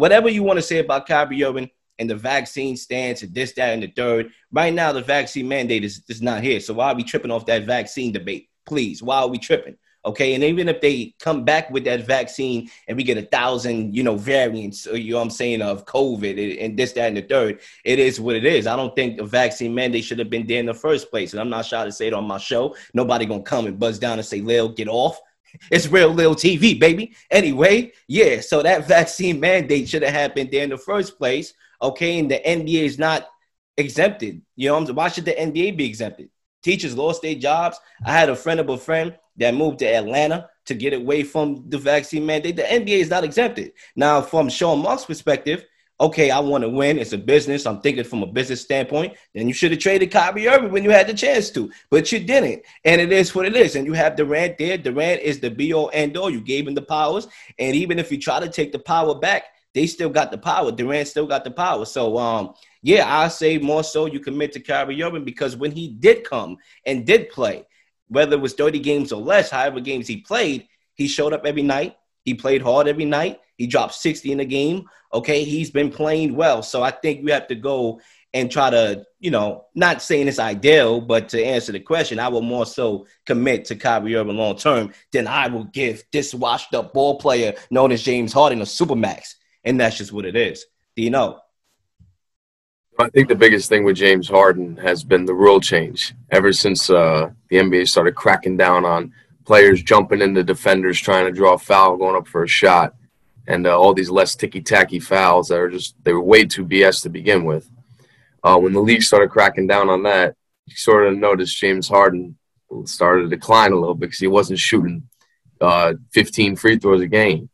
whatever 0.00 0.28
you 0.28 0.42
want 0.42 0.58
to 0.58 0.62
say 0.62 0.78
about 0.78 1.06
Kyrie 1.06 1.44
Irving, 1.44 1.70
and 2.00 2.08
the 2.08 2.16
vaccine 2.16 2.76
stance 2.78 3.22
and 3.22 3.34
this, 3.34 3.52
that, 3.52 3.74
and 3.74 3.82
the 3.82 3.88
third. 3.88 4.30
Right 4.50 4.72
now, 4.72 4.90
the 4.90 5.02
vaccine 5.02 5.46
mandate 5.46 5.84
is, 5.84 6.02
is 6.08 6.22
not 6.22 6.42
here. 6.42 6.58
So 6.58 6.72
why 6.74 6.90
are 6.90 6.94
we 6.94 7.04
tripping 7.04 7.30
off 7.30 7.44
that 7.46 7.64
vaccine 7.64 8.10
debate? 8.10 8.48
Please, 8.64 9.02
why 9.02 9.18
are 9.18 9.28
we 9.28 9.38
tripping? 9.38 9.76
Okay, 10.02 10.32
and 10.32 10.42
even 10.42 10.66
if 10.70 10.80
they 10.80 11.14
come 11.20 11.44
back 11.44 11.70
with 11.70 11.84
that 11.84 12.06
vaccine 12.06 12.70
and 12.88 12.96
we 12.96 13.04
get 13.04 13.18
a 13.18 13.22
thousand, 13.22 13.94
you 13.94 14.02
know, 14.02 14.16
variants, 14.16 14.86
uh, 14.86 14.92
you 14.92 15.10
know 15.10 15.18
what 15.18 15.24
I'm 15.24 15.30
saying, 15.30 15.60
of 15.60 15.84
COVID 15.84 16.64
and 16.64 16.74
this, 16.74 16.92
that, 16.92 17.08
and 17.08 17.18
the 17.18 17.22
third, 17.22 17.60
it 17.84 17.98
is 17.98 18.18
what 18.18 18.34
it 18.34 18.46
is. 18.46 18.66
I 18.66 18.76
don't 18.76 18.96
think 18.96 19.18
the 19.18 19.26
vaccine 19.26 19.74
mandate 19.74 20.04
should 20.04 20.18
have 20.18 20.30
been 20.30 20.46
there 20.46 20.60
in 20.60 20.64
the 20.64 20.72
first 20.72 21.10
place. 21.10 21.34
And 21.34 21.40
I'm 21.40 21.50
not 21.50 21.66
shy 21.66 21.84
to 21.84 21.92
say 21.92 22.06
it 22.06 22.14
on 22.14 22.24
my 22.24 22.38
show. 22.38 22.74
Nobody 22.94 23.26
gonna 23.26 23.42
come 23.42 23.66
and 23.66 23.78
buzz 23.78 23.98
down 23.98 24.18
and 24.18 24.26
say, 24.26 24.40
Lil, 24.40 24.70
get 24.70 24.88
off. 24.88 25.20
It's 25.70 25.88
real 25.88 26.10
little 26.10 26.34
TV, 26.34 26.78
baby. 26.78 27.14
Anyway, 27.30 27.92
yeah, 28.08 28.40
so 28.40 28.62
that 28.62 28.88
vaccine 28.88 29.40
mandate 29.40 29.88
should 29.88 30.02
have 30.02 30.12
happened 30.12 30.50
there 30.50 30.64
in 30.64 30.70
the 30.70 30.78
first 30.78 31.18
place 31.18 31.54
okay, 31.82 32.18
and 32.18 32.30
the 32.30 32.40
NBA 32.44 32.84
is 32.84 32.98
not 32.98 33.28
exempted. 33.76 34.42
You 34.56 34.68
know, 34.68 34.92
why 34.92 35.08
should 35.08 35.24
the 35.24 35.32
NBA 35.32 35.76
be 35.76 35.86
exempted? 35.86 36.30
Teachers 36.62 36.96
lost 36.96 37.22
their 37.22 37.34
jobs. 37.34 37.78
I 38.04 38.12
had 38.12 38.28
a 38.28 38.36
friend 38.36 38.60
of 38.60 38.68
a 38.68 38.76
friend 38.76 39.16
that 39.36 39.54
moved 39.54 39.78
to 39.78 39.86
Atlanta 39.86 40.50
to 40.66 40.74
get 40.74 40.92
away 40.92 41.22
from 41.22 41.64
the 41.68 41.78
vaccine 41.78 42.26
mandate. 42.26 42.56
The 42.56 42.62
NBA 42.62 43.00
is 43.00 43.10
not 43.10 43.24
exempted. 43.24 43.72
Now, 43.96 44.20
from 44.20 44.50
Sean 44.50 44.82
Marks' 44.82 45.06
perspective, 45.06 45.64
okay, 46.00 46.30
I 46.30 46.40
want 46.40 46.62
to 46.62 46.68
win. 46.68 46.98
It's 46.98 47.12
a 47.12 47.18
business. 47.18 47.66
I'm 47.66 47.80
thinking 47.80 48.04
from 48.04 48.22
a 48.22 48.26
business 48.26 48.62
standpoint. 48.62 49.14
Then 49.34 49.46
you 49.46 49.54
should 49.54 49.70
have 49.70 49.80
traded 49.80 50.10
Kyrie 50.10 50.48
Irving 50.48 50.72
when 50.72 50.82
you 50.82 50.90
had 50.90 51.06
the 51.06 51.14
chance 51.14 51.50
to, 51.50 51.70
but 51.90 52.10
you 52.10 52.18
didn't. 52.20 52.62
And 52.84 53.00
it 53.00 53.12
is 53.12 53.34
what 53.34 53.46
it 53.46 53.54
is. 53.54 53.76
And 53.76 53.86
you 53.86 53.92
have 53.92 54.16
Durant 54.16 54.56
there. 54.58 54.78
Durant 54.78 55.20
is 55.20 55.40
the 55.40 55.50
be 55.50 55.74
all 55.74 55.90
end 55.92 56.16
all. 56.16 56.30
You 56.30 56.40
gave 56.40 56.66
him 56.66 56.74
the 56.74 56.82
powers. 56.82 57.28
And 57.58 57.76
even 57.76 57.98
if 57.98 58.10
you 58.10 58.18
try 58.18 58.40
to 58.40 58.48
take 58.48 58.72
the 58.72 58.78
power 58.78 59.14
back, 59.14 59.44
they 59.74 59.86
still 59.86 60.08
got 60.08 60.30
the 60.30 60.38
power. 60.38 60.72
Durant 60.72 61.06
still 61.06 61.26
got 61.26 61.44
the 61.44 61.50
power. 61.50 61.84
So 61.84 62.16
um, 62.18 62.54
yeah, 62.82 63.04
I 63.06 63.28
say 63.28 63.58
more 63.58 63.84
so 63.84 64.06
you 64.06 64.20
commit 64.20 64.52
to 64.52 64.60
Kyrie 64.60 65.02
Irving 65.02 65.24
because 65.24 65.54
when 65.56 65.70
he 65.70 65.88
did 65.88 66.24
come 66.24 66.56
and 66.86 67.06
did 67.06 67.28
play, 67.28 67.66
whether 68.08 68.34
it 68.34 68.40
was 68.40 68.54
30 68.54 68.80
games 68.80 69.12
or 69.12 69.20
less, 69.20 69.50
however 69.50 69.80
games 69.80 70.06
he 70.06 70.16
played, 70.22 70.66
he 70.94 71.06
showed 71.06 71.32
up 71.32 71.46
every 71.46 71.62
night. 71.62 71.96
He 72.30 72.34
played 72.34 72.62
hard 72.62 72.86
every 72.86 73.06
night. 73.06 73.40
He 73.56 73.66
dropped 73.66 73.94
60 73.94 74.30
in 74.30 74.38
a 74.38 74.44
game. 74.44 74.88
Okay, 75.12 75.42
he's 75.42 75.72
been 75.72 75.90
playing 75.90 76.36
well. 76.36 76.62
So 76.62 76.80
I 76.80 76.92
think 76.92 77.22
you 77.22 77.32
have 77.32 77.48
to 77.48 77.56
go 77.56 78.00
and 78.32 78.48
try 78.48 78.70
to, 78.70 79.04
you 79.18 79.32
know, 79.32 79.64
not 79.74 80.00
saying 80.00 80.28
it's 80.28 80.38
ideal, 80.38 81.00
but 81.00 81.28
to 81.30 81.44
answer 81.44 81.72
the 81.72 81.80
question, 81.80 82.20
I 82.20 82.28
will 82.28 82.40
more 82.42 82.66
so 82.66 83.08
commit 83.26 83.64
to 83.64 83.74
Kyrie 83.74 84.14
Irving 84.14 84.36
long 84.36 84.56
term 84.56 84.92
than 85.10 85.26
I 85.26 85.48
will 85.48 85.64
give 85.64 86.04
this 86.12 86.32
washed 86.32 86.72
up 86.72 86.94
ball 86.94 87.18
player 87.18 87.54
known 87.68 87.90
as 87.90 88.00
James 88.00 88.32
Harden 88.32 88.60
a 88.60 88.64
supermax 88.64 89.34
and 89.64 89.80
that's 89.80 89.98
just 89.98 90.12
what 90.12 90.24
it 90.24 90.36
is. 90.36 90.66
Do 90.94 91.02
you 91.02 91.10
know? 91.10 91.40
I 92.96 93.08
think 93.08 93.28
the 93.28 93.34
biggest 93.34 93.68
thing 93.68 93.82
with 93.82 93.96
James 93.96 94.28
Harden 94.28 94.76
has 94.76 95.02
been 95.02 95.24
the 95.24 95.34
rule 95.34 95.60
change. 95.60 96.14
Ever 96.30 96.52
since 96.52 96.88
uh, 96.90 97.30
the 97.48 97.56
NBA 97.56 97.88
started 97.88 98.14
cracking 98.14 98.56
down 98.56 98.84
on 98.84 99.12
players 99.50 99.82
jumping 99.82 100.22
into 100.22 100.44
defenders, 100.44 101.00
trying 101.00 101.24
to 101.24 101.32
draw 101.32 101.54
a 101.54 101.58
foul, 101.58 101.96
going 101.96 102.14
up 102.14 102.28
for 102.28 102.44
a 102.44 102.48
shot, 102.48 102.94
and 103.48 103.66
uh, 103.66 103.76
all 103.76 103.92
these 103.92 104.08
less 104.08 104.36
ticky 104.36 104.60
tacky 104.60 105.00
fouls 105.00 105.48
that 105.48 105.58
are 105.58 105.68
just 105.68 105.96
they 106.04 106.12
were 106.12 106.22
way 106.22 106.44
too 106.44 106.64
BS 106.64 107.02
to 107.02 107.08
begin 107.08 107.44
with. 107.44 107.68
Uh, 108.44 108.56
when 108.58 108.72
the 108.72 108.78
league 108.78 109.02
started 109.02 109.28
cracking 109.28 109.66
down 109.66 109.90
on 109.90 110.04
that, 110.04 110.36
you 110.66 110.76
sort 110.76 111.04
of 111.04 111.18
noticed 111.18 111.58
James 111.58 111.88
Harden 111.88 112.38
started 112.84 113.22
to 113.22 113.28
decline 113.28 113.72
a 113.72 113.76
little 113.76 113.96
because 113.96 114.20
he 114.20 114.28
wasn't 114.28 114.60
shooting 114.60 115.08
uh, 115.60 115.94
15 116.12 116.54
free 116.54 116.78
throws 116.78 117.00
a 117.00 117.08
game. 117.08 117.50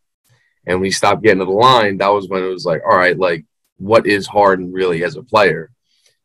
And 0.67 0.77
when 0.77 0.85
he 0.85 0.91
stopped 0.91 1.23
getting 1.23 1.39
to 1.39 1.45
the 1.45 1.51
line, 1.51 1.97
that 1.97 2.09
was 2.09 2.29
when 2.29 2.43
it 2.43 2.47
was 2.47 2.63
like, 2.63 2.83
all 2.87 2.95
right, 2.95 3.17
like, 3.17 3.43
what 3.77 4.05
is 4.05 4.27
Harden 4.27 4.71
really 4.71 5.03
as 5.03 5.15
a 5.15 5.23
player? 5.23 5.71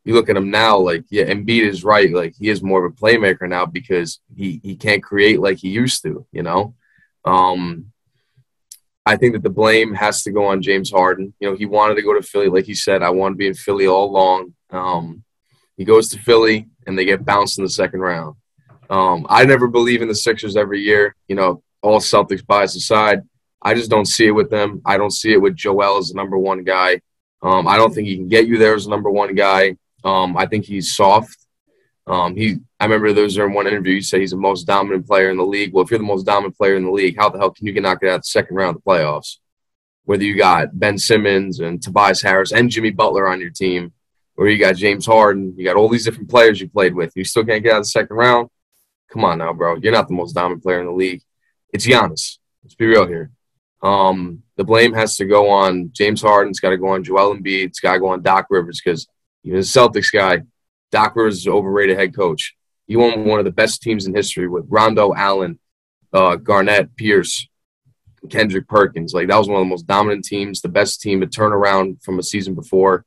You 0.05 0.13
look 0.13 0.29
at 0.29 0.35
him 0.35 0.51
now, 0.51 0.77
like, 0.77 1.05
yeah, 1.09 1.25
Embiid 1.25 1.63
is 1.63 1.83
right. 1.83 2.13
Like, 2.13 2.33
he 2.37 2.49
is 2.49 2.61
more 2.61 2.85
of 2.85 2.91
a 2.91 2.95
playmaker 2.95 3.47
now 3.47 3.65
because 3.65 4.19
he, 4.35 4.59
he 4.63 4.75
can't 4.75 5.01
create 5.01 5.39
like 5.39 5.57
he 5.59 5.69
used 5.69 6.03
to, 6.03 6.25
you 6.31 6.43
know? 6.43 6.75
Um, 7.23 7.93
I 9.05 9.17
think 9.17 9.33
that 9.33 9.43
the 9.43 9.49
blame 9.49 9.93
has 9.93 10.23
to 10.23 10.31
go 10.31 10.45
on 10.45 10.61
James 10.61 10.91
Harden. 10.91 11.33
You 11.39 11.49
know, 11.49 11.55
he 11.55 11.65
wanted 11.65 11.95
to 11.95 12.01
go 12.01 12.13
to 12.13 12.21
Philly. 12.21 12.47
Like 12.47 12.65
he 12.65 12.75
said, 12.75 13.03
I 13.03 13.09
want 13.09 13.33
to 13.33 13.37
be 13.37 13.47
in 13.47 13.53
Philly 13.53 13.87
all 13.87 14.09
along. 14.09 14.53
Um, 14.69 15.23
he 15.77 15.85
goes 15.85 16.09
to 16.09 16.19
Philly 16.19 16.67
and 16.87 16.97
they 16.97 17.05
get 17.05 17.25
bounced 17.25 17.57
in 17.57 17.63
the 17.63 17.69
second 17.69 17.99
round. 17.99 18.35
Um, 18.89 19.25
I 19.29 19.45
never 19.45 19.67
believe 19.67 20.01
in 20.01 20.07
the 20.07 20.15
Sixers 20.15 20.55
every 20.55 20.81
year. 20.81 21.15
You 21.27 21.35
know, 21.35 21.63
all 21.81 21.99
Celtics 21.99 22.45
bias 22.45 22.75
aside, 22.75 23.21
I 23.61 23.73
just 23.73 23.89
don't 23.89 24.05
see 24.05 24.27
it 24.27 24.31
with 24.31 24.49
them. 24.49 24.81
I 24.85 24.97
don't 24.97 25.11
see 25.11 25.33
it 25.33 25.41
with 25.41 25.55
Joel 25.55 25.97
as 25.97 26.09
the 26.09 26.15
number 26.15 26.37
one 26.37 26.63
guy. 26.63 27.01
Um, 27.41 27.67
I 27.67 27.75
don't 27.75 27.93
think 27.93 28.07
he 28.07 28.15
can 28.15 28.29
get 28.29 28.47
you 28.47 28.57
there 28.57 28.75
as 28.75 28.85
a 28.85 28.89
number 28.89 29.09
one 29.09 29.35
guy. 29.35 29.77
Um, 30.03 30.37
I 30.37 30.45
think 30.45 30.65
he's 30.65 30.95
soft. 30.95 31.37
Um, 32.05 32.35
he, 32.35 32.57
I 32.79 32.85
remember 32.85 33.13
there 33.13 33.23
was 33.23 33.37
in 33.37 33.53
one 33.53 33.67
interview 33.67 33.95
you 33.95 34.01
said 34.01 34.19
he's 34.19 34.31
the 34.31 34.37
most 34.37 34.65
dominant 34.65 35.07
player 35.07 35.29
in 35.29 35.37
the 35.37 35.45
league. 35.45 35.71
Well, 35.73 35.83
if 35.83 35.91
you're 35.91 35.99
the 35.99 36.05
most 36.05 36.25
dominant 36.25 36.57
player 36.57 36.75
in 36.75 36.83
the 36.83 36.91
league, 36.91 37.17
how 37.17 37.29
the 37.29 37.39
hell 37.39 37.51
can 37.51 37.65
you 37.65 37.71
get 37.71 37.83
knocked 37.83 38.03
out 38.03 38.21
the 38.21 38.23
second 38.23 38.55
round 38.55 38.75
of 38.75 38.83
the 38.83 38.89
playoffs? 38.89 39.37
Whether 40.05 40.25
you 40.25 40.37
got 40.37 40.77
Ben 40.77 40.97
Simmons 40.97 41.61
and 41.61 41.81
Tobias 41.81 42.21
Harris 42.21 42.51
and 42.51 42.69
Jimmy 42.69 42.91
Butler 42.91 43.29
on 43.29 43.39
your 43.39 43.51
team, 43.51 43.93
or 44.35 44.49
you 44.49 44.57
got 44.57 44.75
James 44.75 45.05
Harden, 45.05 45.53
you 45.57 45.63
got 45.63 45.77
all 45.77 45.87
these 45.87 46.03
different 46.03 46.29
players 46.29 46.59
you 46.59 46.67
played 46.67 46.93
with, 46.93 47.13
you 47.15 47.23
still 47.23 47.45
can't 47.45 47.63
get 47.63 47.73
out 47.73 47.77
of 47.77 47.83
the 47.83 47.89
second 47.89 48.17
round. 48.17 48.49
Come 49.09 49.23
on 49.23 49.37
now, 49.37 49.53
bro. 49.53 49.75
You're 49.75 49.93
not 49.93 50.07
the 50.07 50.15
most 50.15 50.33
dominant 50.33 50.63
player 50.63 50.81
in 50.81 50.87
the 50.87 50.91
league. 50.91 51.21
It's 51.71 51.87
Giannis. 51.87 52.39
Let's 52.63 52.75
be 52.75 52.87
real 52.87 53.07
here. 53.07 53.31
Um, 53.81 54.43
the 54.55 54.63
blame 54.63 54.93
has 54.93 55.17
to 55.17 55.25
go 55.25 55.49
on 55.49 55.91
James 55.93 56.21
Harden. 56.21 56.49
It's 56.49 56.59
got 56.59 56.71
to 56.71 56.77
go 56.77 56.89
on 56.89 57.03
Joel 57.03 57.35
Embiid. 57.35 57.67
It's 57.67 57.79
got 57.79 57.93
to 57.93 57.99
go 57.99 58.07
on 58.07 58.21
Doc 58.21 58.47
Rivers 58.49 58.81
because 58.83 59.07
even 59.43 59.59
the 59.59 59.65
Celtics 59.65 60.11
guy, 60.11 60.43
Doc 60.91 61.15
Rivers 61.15 61.39
is 61.39 61.47
overrated 61.47 61.97
head 61.97 62.15
coach. 62.15 62.55
He 62.87 62.95
won 62.95 63.25
one 63.25 63.39
of 63.39 63.45
the 63.45 63.51
best 63.51 63.81
teams 63.81 64.05
in 64.05 64.13
history 64.13 64.47
with 64.47 64.65
Rondo, 64.67 65.13
Allen, 65.13 65.59
uh, 66.11 66.35
Garnett, 66.35 66.95
Pierce, 66.95 67.47
Kendrick 68.29 68.67
Perkins. 68.67 69.13
Like 69.13 69.27
that 69.27 69.37
was 69.37 69.47
one 69.47 69.61
of 69.61 69.65
the 69.65 69.69
most 69.69 69.87
dominant 69.87 70.25
teams, 70.25 70.61
the 70.61 70.69
best 70.69 71.01
team 71.01 71.21
to 71.21 71.27
turn 71.27 71.51
around 71.51 72.01
from 72.03 72.19
a 72.19 72.23
season 72.23 72.55
before. 72.55 73.05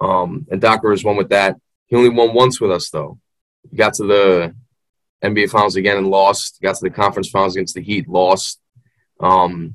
Um, 0.00 0.46
and 0.50 0.60
Doc 0.60 0.82
Rivers 0.82 1.04
won 1.04 1.16
with 1.16 1.30
that. 1.30 1.56
He 1.86 1.96
only 1.96 2.08
won 2.08 2.34
once 2.34 2.60
with 2.60 2.70
us 2.70 2.90
though. 2.90 3.18
He 3.70 3.76
got 3.76 3.94
to 3.94 4.04
the 4.04 4.54
NBA 5.22 5.50
Finals 5.50 5.76
again 5.76 5.96
and 5.96 6.08
lost. 6.08 6.58
Got 6.62 6.76
to 6.76 6.84
the 6.84 6.90
conference 6.90 7.28
finals 7.28 7.56
against 7.56 7.74
the 7.74 7.82
Heat, 7.82 8.08
lost. 8.08 8.60
Um, 9.20 9.74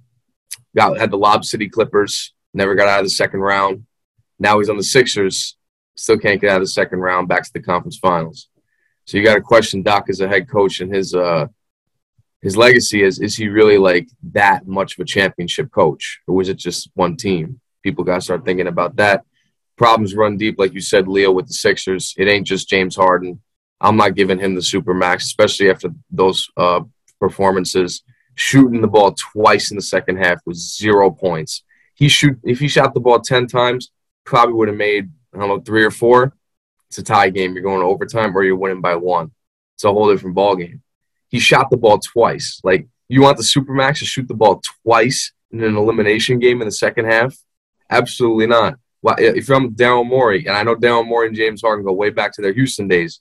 got 0.76 0.98
had 1.00 1.12
the 1.12 1.18
Lob 1.18 1.46
City 1.46 1.70
Clippers, 1.70 2.34
never 2.54 2.76
got 2.76 2.88
out 2.88 3.00
of 3.00 3.06
the 3.06 3.12
second 3.12 3.40
round. 3.40 3.86
Now 4.40 4.60
he's 4.60 4.70
on 4.70 4.78
the 4.78 4.84
Sixers, 4.84 5.56
still 6.02 6.18
can't 6.18 6.42
get 6.42 6.50
out 6.50 6.58
of 6.58 6.64
the 6.64 6.68
second 6.68 7.00
round, 7.00 7.28
back 7.28 7.44
to 7.44 7.54
the 7.54 7.62
conference 7.62 7.98
finals. 7.98 8.50
So 9.06 9.18
you 9.18 9.24
got 9.24 9.36
to 9.36 9.42
question 9.42 9.84
Doc 9.84 10.10
as 10.10 10.20
a 10.20 10.28
head 10.28 10.50
coach 10.50 10.82
and 10.82 10.94
his 10.94 11.14
uh 11.14 11.48
his 12.42 12.58
legacy 12.58 13.04
is 13.04 13.20
is 13.20 13.36
he 13.36 13.48
really 13.48 13.78
like 13.78 14.08
that 14.32 14.68
much 14.68 14.98
of 14.98 15.04
a 15.04 15.06
championship 15.06 15.72
coach 15.72 16.22
or 16.28 16.36
was 16.36 16.50
it 16.50 16.58
just 16.58 16.90
one 16.96 17.16
team? 17.16 17.60
People 17.84 18.04
got 18.04 18.16
to 18.16 18.22
start 18.22 18.46
thinking 18.46 18.68
about 18.68 18.96
that. 18.96 19.24
Problems 19.78 20.16
run 20.16 20.38
deep, 20.38 20.58
like 20.58 20.74
you 20.74 20.82
said, 20.82 21.08
Leo, 21.08 21.32
with 21.32 21.48
the 21.48 21.54
Sixers. 21.54 22.14
It 22.18 22.28
ain't 22.28 22.48
just 22.48 22.70
James 22.70 22.96
Harden. 22.96 23.42
I'm 23.80 23.98
not 23.98 24.16
giving 24.16 24.40
him 24.40 24.54
the 24.54 24.62
super 24.62 24.94
max, 24.94 25.26
especially 25.26 25.70
after 25.72 25.90
those 26.12 26.50
uh, 26.56 26.82
performances 27.20 28.04
shooting 28.36 28.82
the 28.82 28.88
ball 28.88 29.14
twice 29.14 29.72
in 29.72 29.78
the 29.78 29.82
second 29.82 30.18
half 30.18 30.40
with 30.46 30.58
zero 30.58 31.12
points. 31.12 31.64
He 31.96 32.08
shoot 32.08 32.38
if 32.44 32.60
he 32.60 32.68
shot 32.68 32.94
the 32.94 33.00
ball 33.00 33.20
ten 33.20 33.48
times, 33.48 33.92
probably 34.24 34.54
would 34.54 34.68
have 34.68 34.78
made 34.78 35.10
I 35.34 35.40
don't 35.40 35.48
know 35.48 35.60
three 35.60 35.84
or 35.84 35.92
four. 35.92 36.34
it's 36.90 36.98
a 36.98 37.04
tie 37.04 37.30
game. 37.30 37.54
You're 37.54 37.64
going 37.64 37.82
to 37.82 37.86
overtime 37.86 38.36
or 38.36 38.44
you're 38.44 38.56
winning 38.56 38.82
by 38.82 38.96
one. 38.96 39.32
It's 39.76 39.84
a 39.84 39.92
whole 39.92 40.12
different 40.12 40.36
ball 40.36 40.56
game. 40.56 40.82
He 41.30 41.40
shot 41.40 41.70
the 41.70 41.78
ball 41.78 42.00
twice. 42.00 42.60
Like 42.64 42.88
you 43.08 43.22
want 43.22 43.38
the 43.38 43.44
supermax 43.44 44.00
to 44.00 44.06
shoot 44.06 44.28
the 44.28 44.34
ball 44.34 44.62
twice 44.84 45.32
in 45.52 45.64
an 45.64 45.76
elimination 45.76 46.40
game 46.40 46.62
in 46.62 46.68
the 46.68 46.72
second 46.72 47.06
half? 47.06 47.36
Absolutely 47.90 48.48
not. 48.48 48.76
Well, 49.02 49.16
if 49.18 49.50
I'm 49.50 49.74
Daryl 49.74 50.08
Morey, 50.08 50.46
and 50.46 50.56
I 50.56 50.64
know 50.64 50.76
Daryl 50.76 51.06
Morey 51.06 51.28
and 51.28 51.36
James 51.36 51.62
Harden 51.62 51.86
go 51.86 51.92
way 51.92 52.10
back 52.10 52.34
to 52.34 52.42
their 52.42 52.54
Houston 52.54 52.88
days, 52.88 53.20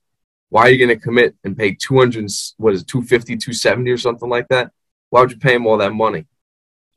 why 0.51 0.63
are 0.63 0.71
you 0.71 0.79
going 0.79 0.97
to 0.97 1.03
commit 1.03 1.35
and 1.43 1.57
pay 1.57 1.75
200, 1.75 2.31
what 2.59 2.75
is 2.75 2.83
it, 2.83 2.89
250, 2.89 3.37
270 3.37 3.91
or 3.91 3.97
something 3.97 4.29
like 4.29 4.49
that? 4.49 4.73
Why 5.09 5.21
would 5.21 5.31
you 5.31 5.39
pay 5.39 5.55
him 5.55 5.67
all 5.67 5.79
that 5.79 5.93
money? 5.93 6.27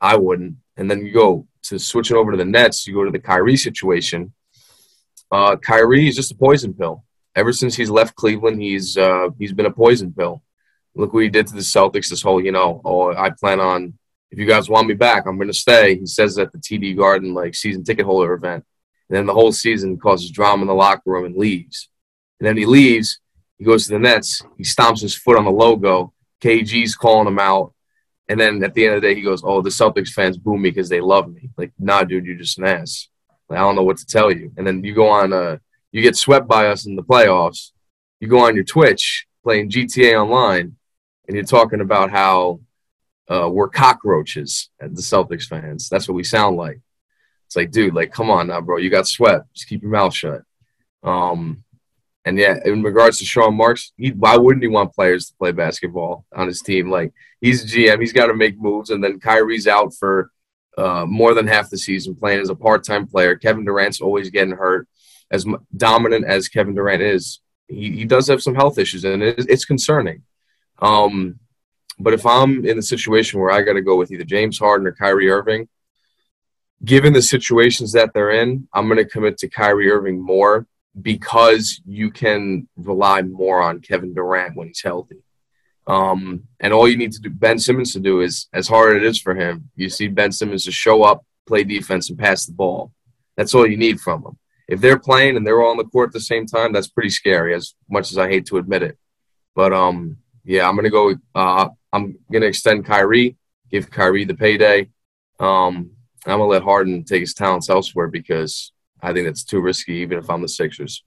I 0.00 0.16
wouldn't. 0.16 0.56
And 0.76 0.90
then 0.90 1.06
you 1.06 1.12
go 1.12 1.46
to 1.64 1.78
switching 1.78 2.16
over 2.16 2.32
to 2.32 2.36
the 2.36 2.44
Nets, 2.44 2.86
you 2.86 2.94
go 2.94 3.04
to 3.04 3.10
the 3.10 3.18
Kyrie 3.18 3.56
situation. 3.56 4.34
Uh, 5.30 5.56
Kyrie 5.56 6.08
is 6.08 6.16
just 6.16 6.32
a 6.32 6.36
poison 6.36 6.74
pill. 6.74 7.04
Ever 7.34 7.52
since 7.52 7.74
he's 7.74 7.90
left 7.90 8.14
Cleveland, 8.14 8.62
he's 8.62 8.96
uh, 8.96 9.28
he's 9.38 9.52
been 9.52 9.66
a 9.66 9.70
poison 9.70 10.12
pill. 10.12 10.42
Look 10.94 11.12
what 11.12 11.24
he 11.24 11.28
did 11.28 11.48
to 11.48 11.54
the 11.54 11.60
Celtics. 11.60 12.08
This 12.08 12.22
whole, 12.22 12.40
you 12.40 12.52
know, 12.52 12.80
oh, 12.84 13.12
I 13.14 13.30
plan 13.30 13.58
on 13.58 13.94
if 14.34 14.40
you 14.40 14.46
guys 14.46 14.68
want 14.68 14.88
me 14.88 14.94
back, 14.94 15.26
I'm 15.26 15.36
going 15.36 15.46
to 15.46 15.54
stay. 15.54 15.96
He 15.96 16.06
says 16.06 16.36
at 16.38 16.50
the 16.50 16.58
TD 16.58 16.96
Garden 16.96 17.34
like 17.34 17.54
season 17.54 17.84
ticket 17.84 18.04
holder 18.04 18.32
event. 18.32 18.64
And 19.08 19.16
then 19.16 19.26
the 19.26 19.32
whole 19.32 19.52
season 19.52 19.96
causes 19.96 20.32
drama 20.32 20.62
in 20.62 20.66
the 20.66 20.74
locker 20.74 21.02
room 21.06 21.24
and 21.24 21.36
leaves. 21.36 21.88
And 22.40 22.48
then 22.48 22.56
he 22.56 22.66
leaves. 22.66 23.20
He 23.58 23.64
goes 23.64 23.86
to 23.86 23.92
the 23.92 24.00
Nets. 24.00 24.42
He 24.58 24.64
stomps 24.64 25.02
his 25.02 25.14
foot 25.14 25.38
on 25.38 25.44
the 25.44 25.52
logo. 25.52 26.12
KG's 26.40 26.96
calling 26.96 27.28
him 27.28 27.38
out. 27.38 27.74
And 28.28 28.40
then 28.40 28.64
at 28.64 28.74
the 28.74 28.86
end 28.86 28.96
of 28.96 29.02
the 29.02 29.08
day, 29.08 29.14
he 29.14 29.22
goes, 29.22 29.42
"Oh, 29.44 29.62
the 29.62 29.70
Celtics 29.70 30.08
fans 30.08 30.36
boo 30.36 30.58
me 30.58 30.70
because 30.70 30.88
they 30.88 31.00
love 31.00 31.32
me." 31.32 31.50
Like, 31.56 31.72
nah, 31.78 32.02
dude, 32.02 32.26
you're 32.26 32.34
just 32.34 32.58
an 32.58 32.64
ass. 32.64 33.08
I 33.50 33.56
don't 33.56 33.76
know 33.76 33.82
what 33.82 33.98
to 33.98 34.06
tell 34.06 34.32
you. 34.32 34.52
And 34.56 34.66
then 34.66 34.82
you 34.82 34.94
go 34.94 35.08
on, 35.08 35.32
uh, 35.32 35.58
you 35.92 36.02
get 36.02 36.16
swept 36.16 36.48
by 36.48 36.68
us 36.68 36.86
in 36.86 36.96
the 36.96 37.02
playoffs. 37.02 37.72
You 38.20 38.28
go 38.28 38.40
on 38.40 38.54
your 38.54 38.64
Twitch 38.64 39.26
playing 39.42 39.70
GTA 39.70 40.20
Online, 40.20 40.76
and 41.28 41.36
you're 41.36 41.44
talking 41.44 41.80
about 41.80 42.10
how 42.10 42.60
uh, 43.28 43.48
we're 43.50 43.68
cockroaches 43.68 44.70
at 44.80 44.94
the 44.94 45.02
Celtics 45.02 45.46
fans. 45.46 45.88
That's 45.88 46.08
what 46.08 46.14
we 46.14 46.24
sound 46.24 46.56
like. 46.56 46.80
It's 47.46 47.56
like, 47.56 47.70
dude, 47.70 47.94
like, 47.94 48.12
come 48.12 48.30
on 48.30 48.48
now, 48.48 48.60
bro. 48.60 48.78
You 48.78 48.90
got 48.90 49.06
swept. 49.06 49.52
Just 49.54 49.68
keep 49.68 49.82
your 49.82 49.90
mouth 49.90 50.14
shut. 50.14 50.42
Um, 51.02 51.64
and 52.24 52.38
yeah, 52.38 52.56
in 52.64 52.82
regards 52.82 53.18
to 53.18 53.24
Sean 53.24 53.54
Marks, 53.54 53.92
he, 53.96 54.10
why 54.10 54.36
wouldn't 54.36 54.62
he 54.62 54.68
want 54.68 54.94
players 54.94 55.26
to 55.28 55.36
play 55.36 55.52
basketball 55.52 56.24
on 56.34 56.46
his 56.46 56.62
team? 56.62 56.90
Like 56.90 57.12
he's 57.40 57.62
a 57.62 57.66
GM, 57.66 58.00
he's 58.00 58.14
got 58.14 58.26
to 58.26 58.34
make 58.34 58.58
moves, 58.58 58.90
and 58.90 59.04
then 59.04 59.20
Kyrie's 59.20 59.68
out 59.68 59.92
for 59.94 60.30
uh, 60.76 61.04
more 61.06 61.34
than 61.34 61.46
half 61.46 61.70
the 61.70 61.78
season 61.78 62.14
playing 62.14 62.40
as 62.40 62.50
a 62.50 62.54
part-time 62.54 63.06
player. 63.06 63.36
Kevin 63.36 63.64
Durant's 63.64 64.00
always 64.00 64.30
getting 64.30 64.56
hurt. 64.56 64.88
As 65.30 65.46
dominant 65.76 66.26
as 66.26 66.48
Kevin 66.48 66.74
Durant 66.74 67.02
is, 67.02 67.40
he, 67.68 67.90
he 67.92 68.04
does 68.04 68.28
have 68.28 68.42
some 68.42 68.54
health 68.54 68.78
issues, 68.78 69.04
and 69.04 69.22
it, 69.22 69.46
it's 69.48 69.64
concerning. 69.64 70.22
Um, 70.80 71.38
but 71.98 72.12
if 72.12 72.26
I'm 72.26 72.64
in 72.64 72.76
the 72.76 72.82
situation 72.82 73.40
where 73.40 73.50
I 73.50 73.62
got 73.62 73.74
to 73.74 73.82
go 73.82 73.96
with 73.96 74.10
either 74.10 74.24
James 74.24 74.58
Harden 74.58 74.86
or 74.86 74.92
Kyrie 74.92 75.30
Irving, 75.30 75.68
given 76.84 77.12
the 77.12 77.22
situations 77.22 77.92
that 77.92 78.12
they're 78.12 78.30
in, 78.30 78.68
I'm 78.74 78.86
going 78.86 78.98
to 78.98 79.04
commit 79.04 79.38
to 79.38 79.48
Kyrie 79.48 79.90
Irving 79.90 80.20
more 80.20 80.66
because 81.00 81.80
you 81.86 82.10
can 82.10 82.68
rely 82.76 83.22
more 83.22 83.62
on 83.62 83.80
Kevin 83.80 84.14
Durant 84.14 84.56
when 84.56 84.68
he's 84.68 84.82
healthy. 84.82 85.22
Um, 85.86 86.44
and 86.60 86.72
all 86.72 86.88
you 86.88 86.96
need 86.96 87.12
to 87.12 87.20
do, 87.20 87.30
Ben 87.30 87.58
Simmons 87.58 87.92
to 87.92 88.00
do 88.00 88.20
is, 88.20 88.48
as 88.52 88.68
hard 88.68 88.96
as 88.96 89.02
it 89.02 89.06
is 89.06 89.20
for 89.20 89.34
him, 89.34 89.70
you 89.76 89.88
see 89.88 90.08
Ben 90.08 90.32
Simmons 90.32 90.64
to 90.64 90.72
show 90.72 91.02
up, 91.02 91.24
play 91.46 91.64
defense, 91.64 92.08
and 92.08 92.18
pass 92.18 92.46
the 92.46 92.52
ball. 92.52 92.92
That's 93.36 93.54
all 93.54 93.66
you 93.66 93.76
need 93.76 94.00
from 94.00 94.24
him. 94.24 94.38
If 94.66 94.80
they're 94.80 94.98
playing 94.98 95.36
and 95.36 95.46
they're 95.46 95.60
all 95.60 95.72
on 95.72 95.76
the 95.76 95.84
court 95.84 96.08
at 96.08 96.12
the 96.14 96.20
same 96.20 96.46
time, 96.46 96.72
that's 96.72 96.88
pretty 96.88 97.10
scary. 97.10 97.54
As 97.54 97.74
much 97.90 98.10
as 98.10 98.18
I 98.18 98.28
hate 98.28 98.46
to 98.46 98.56
admit 98.56 98.82
it, 98.82 98.96
but 99.54 99.72
um, 99.74 100.18
yeah, 100.44 100.66
I'm 100.66 100.76
gonna 100.76 100.90
go. 100.90 101.14
Uh, 101.34 101.68
I'm 101.92 102.18
gonna 102.32 102.46
extend 102.46 102.86
Kyrie, 102.86 103.36
give 103.70 103.90
Kyrie 103.90 104.24
the 104.24 104.34
payday. 104.34 104.88
Um, 105.38 105.90
I'm 106.24 106.38
gonna 106.38 106.46
let 106.46 106.62
Harden 106.62 107.04
take 107.04 107.20
his 107.20 107.34
talents 107.34 107.68
elsewhere 107.68 108.08
because 108.08 108.72
I 109.02 109.12
think 109.12 109.26
that's 109.26 109.44
too 109.44 109.60
risky, 109.60 109.94
even 109.96 110.18
if 110.18 110.30
I'm 110.30 110.40
the 110.40 110.48
Sixers. 110.48 111.04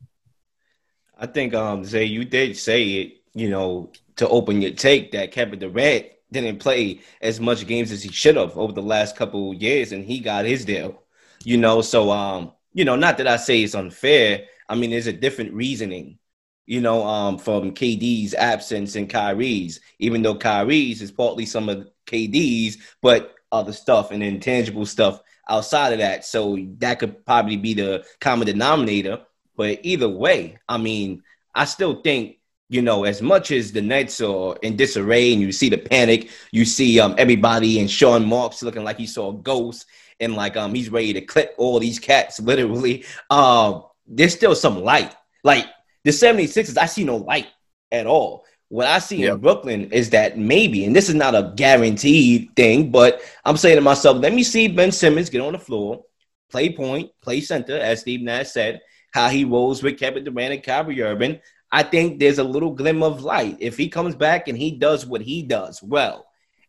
I 1.18 1.26
think, 1.26 1.56
um, 1.56 1.84
Zay, 1.84 2.06
you 2.06 2.26
did 2.26 2.56
say 2.56 2.84
it, 2.84 3.24
you 3.34 3.50
know, 3.50 3.92
to 4.18 4.28
open 4.30 4.62
your 4.62 4.72
take 4.72 5.12
that 5.12 5.32
Kevin 5.32 5.60
Durant 5.60 6.08
didn't 6.32 6.60
play 6.60 7.02
as 7.22 7.40
much 7.40 7.66
games 7.68 7.92
as 7.92 8.04
he 8.04 8.12
should 8.12 8.36
have 8.36 8.58
over 8.58 8.74
the 8.74 8.82
last 8.82 9.16
couple 9.16 9.54
years, 9.54 9.92
and 9.92 10.04
he 10.04 10.20
got 10.20 10.46
his 10.46 10.66
deal. 10.66 11.04
You 11.44 11.58
know, 11.58 11.82
so 11.82 12.12
um, 12.12 12.52
you 12.74 12.86
know, 12.86 12.96
not 12.96 13.18
that 13.18 13.28
I 13.28 13.38
say 13.38 13.62
it's 13.64 13.76
unfair. 13.76 14.46
I 14.70 14.76
mean, 14.76 14.90
there's 14.92 15.08
a 15.08 15.14
different 15.14 15.54
reasoning, 15.54 16.20
you 16.66 16.82
know, 16.82 17.06
um, 17.06 17.38
from 17.38 17.72
KD's 17.72 18.34
absence 18.34 18.96
and 18.96 19.10
Kyrie's, 19.10 19.80
even 20.00 20.22
though 20.22 20.36
Kyrie's 20.36 21.02
is 21.02 21.12
partly 21.12 21.46
some 21.46 21.70
of 21.70 21.88
KD's, 22.06 22.78
but 23.02 23.36
other 23.52 23.72
stuff 23.72 24.12
and 24.12 24.22
intangible 24.22 24.86
stuff 24.86 25.22
outside 25.50 25.94
of 25.94 26.00
that. 26.00 26.26
So 26.26 26.58
that 26.80 27.00
could 27.00 27.26
probably 27.26 27.58
be 27.58 27.74
the 27.74 28.06
common 28.20 28.48
denominator. 28.48 29.22
But 29.56 29.80
either 29.84 30.10
way, 30.10 30.58
I 30.68 30.78
mean, 30.78 31.24
I 31.56 31.66
still 31.66 32.02
think, 32.02 32.37
you 32.70 32.82
know, 32.82 33.06
as 33.06 33.22
much 33.22 33.52
as 33.52 33.72
the 33.72 33.82
Nets 33.82 34.20
are 34.22 34.58
in 34.62 34.76
disarray 34.76 35.32
and 35.34 35.42
you 35.42 35.52
see 35.52 35.70
the 35.70 35.78
panic, 35.78 36.30
you 36.52 36.66
see 36.66 37.00
um, 37.00 37.16
everybody 37.18 37.80
and 37.80 37.90
Sean 37.90 38.26
Marks 38.26 38.62
looking 38.62 38.84
like 38.84 38.98
he 38.98 39.08
saw 39.08 39.30
a 39.30 39.38
ghost 39.38 39.86
and 40.20 40.36
like 40.36 40.58
um 40.58 40.74
he's 40.74 40.90
ready 40.90 41.14
to 41.14 41.22
clip 41.22 41.54
all 41.58 41.80
these 41.80 42.00
cats 42.00 42.40
literally. 42.42 43.06
Um, 43.30 43.84
there's 44.06 44.34
still 44.34 44.56
some 44.56 44.84
light. 44.84 45.16
Like 45.44 45.66
the 46.04 46.12
76ers, 46.12 46.78
I 46.78 46.86
see 46.86 47.04
no 47.04 47.18
light 47.18 47.48
at 47.92 48.08
all. 48.08 48.46
What 48.70 48.88
I 48.88 49.00
see 49.00 49.24
in 49.24 49.38
Brooklyn 49.38 49.92
is 49.92 50.10
that 50.10 50.38
maybe, 50.38 50.84
and 50.84 50.94
this 50.94 51.08
is 51.08 51.16
not 51.16 51.36
a 51.36 51.54
guaranteed 51.56 52.54
thing, 52.58 52.92
but 52.92 53.22
I'm 53.46 53.56
saying 53.56 53.78
to 53.78 53.82
myself, 53.82 54.18
let 54.18 54.34
me 54.34 54.44
see 54.44 54.68
Ben 54.68 54.92
Simmons 54.92 55.30
get 55.30 55.40
on 55.40 55.54
the 55.54 55.60
floor, 55.60 56.04
play 56.50 56.74
point, 56.74 57.12
play 57.22 57.40
center, 57.40 57.78
as 57.78 58.02
Steve 58.02 58.22
Nash 58.22 58.50
said, 58.50 58.82
how 59.14 59.30
he 59.30 59.46
rolls 59.46 59.82
with 59.82 59.98
Kevin 59.98 60.26
Durant 60.26 60.54
and 60.54 60.64
Kyrie 60.64 61.02
Irving. 61.02 61.40
I 61.72 61.84
think 61.84 62.20
there's 62.20 62.40
a 62.40 62.44
little 62.44 62.72
glimmer 62.72 63.08
of 63.08 63.24
light. 63.24 63.58
If 63.60 63.78
he 63.78 63.90
comes 63.90 64.16
back 64.16 64.48
and 64.48 64.58
he 64.58 64.72
does 64.72 65.06
what 65.06 65.22
he 65.22 65.44
does 65.44 65.82
well, 65.84 66.26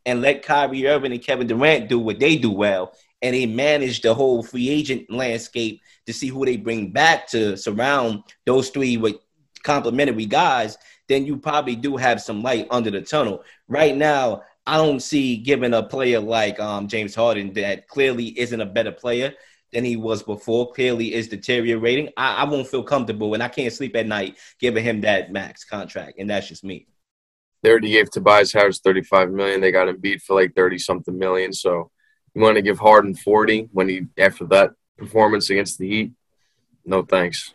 and 0.07 0.23
let 0.23 0.43
Kyrie 0.43 0.87
Irving 0.87 1.13
and 1.13 1.23
Kevin 1.23 1.47
Durant 1.47 1.89
do 1.89 1.99
what 1.99 2.19
they 2.19 2.37
do 2.37 2.51
well, 2.51 2.95
and 3.21 3.35
they 3.35 3.47
manage 3.47 4.01
the 4.01 4.15
whole 4.15 4.43
free 4.43 4.69
agent 4.69 5.11
landscape 5.11 5.83
to 6.07 6.13
see 6.13 6.29
who 6.29 6.45
they 6.45 6.57
bring 6.57 6.91
back 6.91 7.29
to 7.29 7.57
surround 7.57 8.23
those 8.47 8.71
three 8.71 8.97
with 8.97 9.17
complementary 9.63 10.25
guys, 10.25 10.79
then 11.09 11.27
you 11.27 11.37
probably 11.37 11.77
do 11.77 11.97
have 11.97 12.23
some 12.23 12.43
light 12.43 12.67
under 12.71 12.91
the 12.91 13.03
tunnel. 13.03 13.43
Right 13.67 13.97
now, 13.97 14.43
I 14.67 14.77
don't 14.77 15.01
see 15.01 15.37
giving 15.37 15.75
a 15.75 15.83
player 15.83 16.21
like 16.21 16.61
um, 16.61 16.89
James 16.89 17.15
Harden 17.15 17.53
that 17.55 17.89
clearly 17.89 18.39
isn't 18.39 18.61
a 18.61 18.67
better 18.67 18.93
player 18.93 19.35
than 19.73 19.85
he 19.85 19.97
was 19.97 20.23
before, 20.23 20.73
clearly 20.73 21.15
is 21.15 21.29
deteriorating. 21.29 22.11
I, 22.17 22.43
I 22.43 22.45
won't 22.45 22.67
feel 22.67 22.83
comfortable 22.83 23.35
and 23.35 23.43
I 23.43 23.49
can't 23.49 23.73
sleep 23.73 23.97
at 23.97 24.07
night 24.07 24.37
giving 24.61 24.85
him 24.85 25.03
that 25.03 25.33
max 25.33 25.65
contract. 25.65 26.19
And 26.19 26.31
that's 26.31 26.49
just 26.49 26.65
me. 26.65 26.87
They 27.63 27.71
already 27.71 27.91
gave 27.91 28.11
Tobias 28.11 28.53
Harris 28.53 28.81
35 28.81 29.31
million. 29.31 29.61
They 29.61 29.73
got 29.73 29.89
him 29.89 29.99
beat 29.99 30.23
for 30.23 30.41
like 30.41 30.55
30 30.55 30.79
something 30.79 31.19
million. 31.19 31.53
So 31.53 31.91
you 32.35 32.41
want 32.41 32.57
to 32.57 32.63
give 32.63 32.79
Harden 32.79 33.15
40 33.15 33.69
when 33.73 33.89
he, 33.89 34.07
after 34.17 34.45
that 34.47 34.73
performance 34.97 35.51
against 35.51 35.79
the 35.79 35.89
Heat? 35.89 36.13
No 36.85 37.03
thanks. 37.03 37.53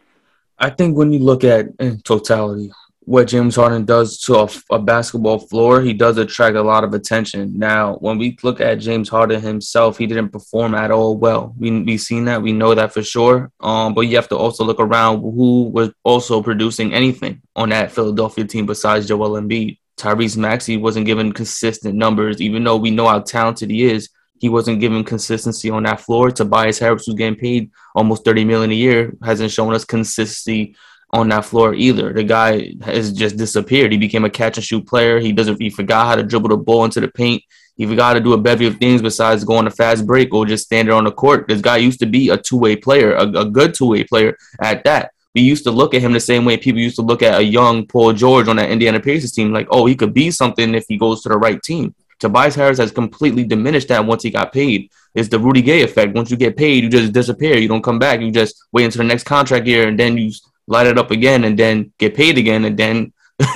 I 0.58 0.70
think 0.70 0.98
when 0.98 1.12
you 1.12 1.20
look 1.20 1.44
at 1.44 1.68
in 1.80 2.02
totality, 2.02 2.72
what 3.06 3.28
James 3.28 3.56
Harden 3.56 3.86
does 3.86 4.18
to 4.22 4.36
a, 4.36 4.50
a, 4.72 4.80
basketball 4.80 5.40
floor, 5.40 5.82
he 5.82 5.94
does 5.94 6.18
attract 6.18 6.56
a 6.56 6.62
lot 6.62 6.84
of 6.84 6.94
attention. 6.94 7.58
Now, 7.58 7.96
when 7.96 8.18
we 8.18 8.38
look 8.44 8.62
at 8.62 8.76
James 8.76 9.10
Harden 9.10 9.42
himself, 9.42 9.98
he 9.98 10.08
didn't 10.08 10.30
perform 10.30 10.74
at 10.74 10.92
all 10.92 11.18
well. 11.18 11.54
We 11.58 11.84
we 11.84 11.98
seen 11.98 12.26
that, 12.26 12.42
we 12.42 12.54
know 12.54 12.74
that 12.76 12.94
for 12.94 13.04
sure. 13.04 13.52
Um, 13.60 13.94
but 13.94 14.02
you 14.02 14.16
have 14.16 14.30
to 14.30 14.38
also 14.38 14.64
look 14.64 14.80
around 14.80 15.22
who 15.22 15.70
was 15.70 15.92
also 16.04 16.42
producing 16.42 16.94
anything 16.94 17.42
on 17.56 17.70
that 17.70 17.92
Philadelphia 17.92 18.46
team 18.46 18.66
besides 18.66 19.08
Joel 19.08 19.42
Embiid. 19.42 19.80
Tyrese 19.98 20.38
Maxey 20.38 20.78
wasn't 20.78 21.06
given 21.06 21.34
consistent 21.34 21.96
numbers, 21.96 22.42
even 22.42 22.64
though 22.64 22.78
we 22.78 22.92
know 22.92 23.08
how 23.08 23.20
talented 23.20 23.70
he 23.70 23.84
is. 23.84 24.10
He 24.40 24.50
wasn't 24.50 24.80
given 24.80 25.04
consistency 25.04 25.70
on 25.70 25.84
that 25.84 26.02
floor. 26.02 26.32
Tobias 26.32 26.80
Harris, 26.80 27.06
who's 27.06 27.16
getting 27.16 27.40
paid 27.40 27.72
almost 27.96 28.26
thirty 28.26 28.44
million 28.44 28.72
a 28.72 28.76
year, 28.76 29.14
hasn't 29.24 29.52
shown 29.52 29.74
us 29.74 29.86
consistency 29.86 30.76
on 31.14 31.30
that 31.30 31.46
floor 31.46 31.74
either. 31.76 32.12
The 32.12 32.24
guy 32.24 32.74
has 32.82 33.14
just 33.14 33.38
disappeared. 33.38 33.92
He 33.92 33.98
became 33.98 34.26
a 34.26 34.30
catch 34.30 34.58
and 34.58 34.66
shoot 34.66 34.86
player. 34.86 35.20
He 35.20 35.32
doesn't. 35.32 35.62
He 35.62 35.70
forgot 35.70 36.08
how 36.08 36.16
to 36.16 36.24
dribble 36.24 36.50
the 36.50 36.58
ball 36.58 36.84
into 36.84 37.00
the 37.00 37.08
paint. 37.08 37.44
He 37.76 37.86
forgot 37.86 38.08
how 38.08 38.14
to 38.16 38.20
do 38.20 38.34
a 38.34 38.38
bevy 38.38 38.68
of 38.68 38.78
things 38.78 39.02
besides 39.02 39.44
going 39.44 39.68
a 39.68 39.72
fast 39.72 40.06
break 40.06 40.34
or 40.34 40.46
just 40.46 40.66
standing 40.66 40.94
on 40.94 41.06
the 41.06 41.12
court. 41.12 41.48
This 41.48 41.62
guy 41.62 41.78
used 41.78 42.00
to 42.00 42.08
be 42.08 42.30
a 42.30 42.38
two 42.38 42.58
way 42.58 42.76
player, 42.76 43.14
a, 43.14 43.28
a 43.28 43.46
good 43.46 43.74
two 43.74 43.88
way 43.88 44.04
player 44.04 44.38
at 44.62 44.84
that. 44.84 45.12
We 45.36 45.42
used 45.42 45.64
to 45.64 45.72
look 45.72 45.94
at 45.94 46.02
him 46.02 46.14
the 46.14 46.20
same 46.20 46.46
way 46.46 46.58
people 46.58 46.82
used 46.82 46.98
to 46.98 47.02
look 47.02 47.24
at 47.24 47.40
a 47.40 47.44
young 47.44 47.88
Paul 47.88 48.14
George 48.14 48.48
on 48.48 48.58
that 48.58 48.70
Indiana 48.70 49.00
Pacers 49.00 49.32
team, 49.32 49.52
like, 49.52 49.68
oh, 49.72 49.86
he 49.86 49.96
could 49.96 50.14
be 50.14 50.30
something 50.30 50.76
if 50.76 50.86
he 50.88 50.98
goes 50.98 51.24
to 51.24 51.30
the 51.30 51.38
right 51.38 51.62
team. 51.64 51.96
Tobias 52.20 52.56
Harris 52.56 52.78
has 52.78 52.92
completely 52.92 53.44
diminished 53.44 53.88
that 53.88 54.06
once 54.06 54.24
he 54.24 54.30
got 54.30 54.54
paid. 54.54 54.90
It's 55.16 55.30
the 55.30 55.40
Rudy 55.40 55.62
Gay 55.62 55.82
effect. 55.82 56.16
Once 56.16 56.32
you 56.32 56.38
get 56.38 56.56
paid, 56.56 56.84
you 56.84 56.90
just 56.90 57.14
disappear. 57.14 57.58
You 57.58 57.68
don't 57.68 57.84
come 57.84 58.00
back. 58.00 58.22
You 58.22 58.32
just 58.32 58.64
wait 58.72 58.86
until 58.86 59.00
the 59.00 59.08
next 59.08 59.24
contract 59.24 59.68
year, 59.68 59.88
and 59.88 60.00
then 60.00 60.18
you 60.18 60.32
light 60.68 60.88
it 60.88 60.98
up 60.98 61.12
again, 61.12 61.44
and 61.44 61.58
then 61.58 61.94
get 61.98 62.16
paid 62.16 62.38
again, 62.38 62.66
and 62.66 62.78
then 62.78 63.14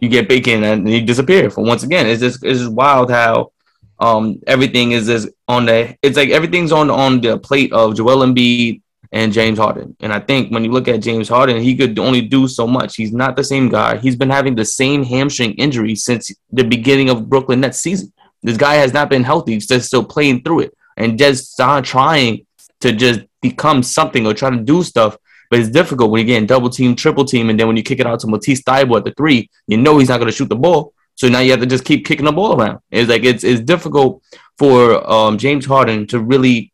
you 0.00 0.08
get 0.08 0.28
bacon 0.28 0.64
and 0.64 0.88
you 0.88 1.02
disappear 1.02 1.50
for 1.50 1.64
once 1.64 1.82
again. 1.82 2.06
It's 2.06 2.20
just 2.20 2.44
it's 2.44 2.60
just 2.60 2.72
wild 2.72 3.10
how 3.10 3.52
um 3.98 4.40
everything 4.46 4.92
is 4.92 5.06
just 5.06 5.28
on 5.46 5.66
the 5.66 5.96
it's 6.02 6.16
like 6.16 6.30
everything's 6.30 6.72
on 6.72 6.90
on 6.90 7.20
the 7.20 7.38
plate 7.38 7.72
of 7.72 7.94
Joel 7.94 8.26
Embiid 8.26 8.82
and 9.12 9.32
James 9.32 9.58
Harden. 9.58 9.94
And 10.00 10.12
I 10.12 10.20
think 10.20 10.50
when 10.50 10.64
you 10.64 10.72
look 10.72 10.88
at 10.88 11.02
James 11.02 11.28
Harden, 11.28 11.60
he 11.60 11.76
could 11.76 11.98
only 11.98 12.22
do 12.22 12.48
so 12.48 12.66
much. 12.66 12.96
He's 12.96 13.12
not 13.12 13.36
the 13.36 13.44
same 13.44 13.68
guy. 13.68 13.98
He's 13.98 14.16
been 14.16 14.30
having 14.30 14.54
the 14.54 14.64
same 14.64 15.04
hamstring 15.04 15.52
injury 15.54 15.94
since 15.94 16.32
the 16.50 16.64
beginning 16.64 17.10
of 17.10 17.28
Brooklyn 17.28 17.60
Nets 17.60 17.80
season. 17.80 18.12
This 18.42 18.56
guy 18.56 18.74
has 18.74 18.92
not 18.92 19.10
been 19.10 19.22
healthy. 19.22 19.52
He's 19.52 19.66
just 19.66 19.86
still 19.86 20.04
playing 20.04 20.42
through 20.42 20.60
it 20.60 20.76
and 20.96 21.18
just 21.18 21.60
trying 21.84 22.46
to 22.80 22.92
just 22.92 23.20
become 23.40 23.82
something 23.82 24.26
or 24.26 24.34
try 24.34 24.50
to 24.50 24.56
do 24.56 24.82
stuff. 24.82 25.16
But 25.52 25.60
it's 25.60 25.68
difficult 25.68 26.10
when 26.10 26.20
you're 26.20 26.34
getting 26.34 26.46
double 26.46 26.70
team, 26.70 26.96
triple 26.96 27.26
team, 27.26 27.50
and 27.50 27.60
then 27.60 27.66
when 27.66 27.76
you 27.76 27.82
kick 27.82 28.00
it 28.00 28.06
out 28.06 28.20
to 28.20 28.26
Matisse 28.26 28.62
Thybulle 28.62 28.96
at 28.96 29.04
the 29.04 29.12
three, 29.12 29.50
you 29.66 29.76
know 29.76 29.98
he's 29.98 30.08
not 30.08 30.16
going 30.16 30.30
to 30.30 30.34
shoot 30.34 30.48
the 30.48 30.56
ball. 30.56 30.94
So 31.14 31.28
now 31.28 31.40
you 31.40 31.50
have 31.50 31.60
to 31.60 31.66
just 31.66 31.84
keep 31.84 32.06
kicking 32.06 32.24
the 32.24 32.32
ball 32.32 32.58
around. 32.58 32.78
It's 32.90 33.10
like 33.10 33.22
it's 33.22 33.44
it's 33.44 33.60
difficult 33.60 34.22
for 34.56 35.06
um, 35.06 35.36
James 35.36 35.66
Harden 35.66 36.06
to 36.06 36.20
really 36.20 36.72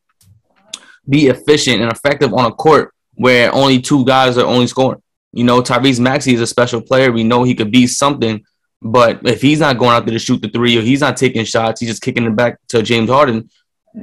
be 1.08 1.26
efficient 1.26 1.82
and 1.82 1.90
effective 1.90 2.32
on 2.32 2.44
a 2.44 2.54
court 2.54 2.94
where 3.14 3.52
only 3.52 3.80
two 3.80 4.04
guys 4.04 4.38
are 4.38 4.46
only 4.46 4.68
scoring. 4.68 5.02
You 5.32 5.42
know, 5.42 5.60
Tyrese 5.60 5.98
Maxey 5.98 6.34
is 6.34 6.40
a 6.40 6.46
special 6.46 6.80
player. 6.80 7.10
We 7.10 7.24
know 7.24 7.42
he 7.42 7.56
could 7.56 7.72
be 7.72 7.88
something, 7.88 8.44
but 8.80 9.26
if 9.26 9.42
he's 9.42 9.58
not 9.58 9.78
going 9.78 9.90
out 9.90 10.06
there 10.06 10.12
to 10.12 10.20
shoot 10.20 10.40
the 10.40 10.50
three 10.50 10.78
or 10.78 10.82
he's 10.82 11.00
not 11.00 11.16
taking 11.16 11.44
shots, 11.44 11.80
he's 11.80 11.90
just 11.90 12.02
kicking 12.02 12.26
it 12.26 12.36
back 12.36 12.60
to 12.68 12.80
James 12.84 13.10
Harden. 13.10 13.50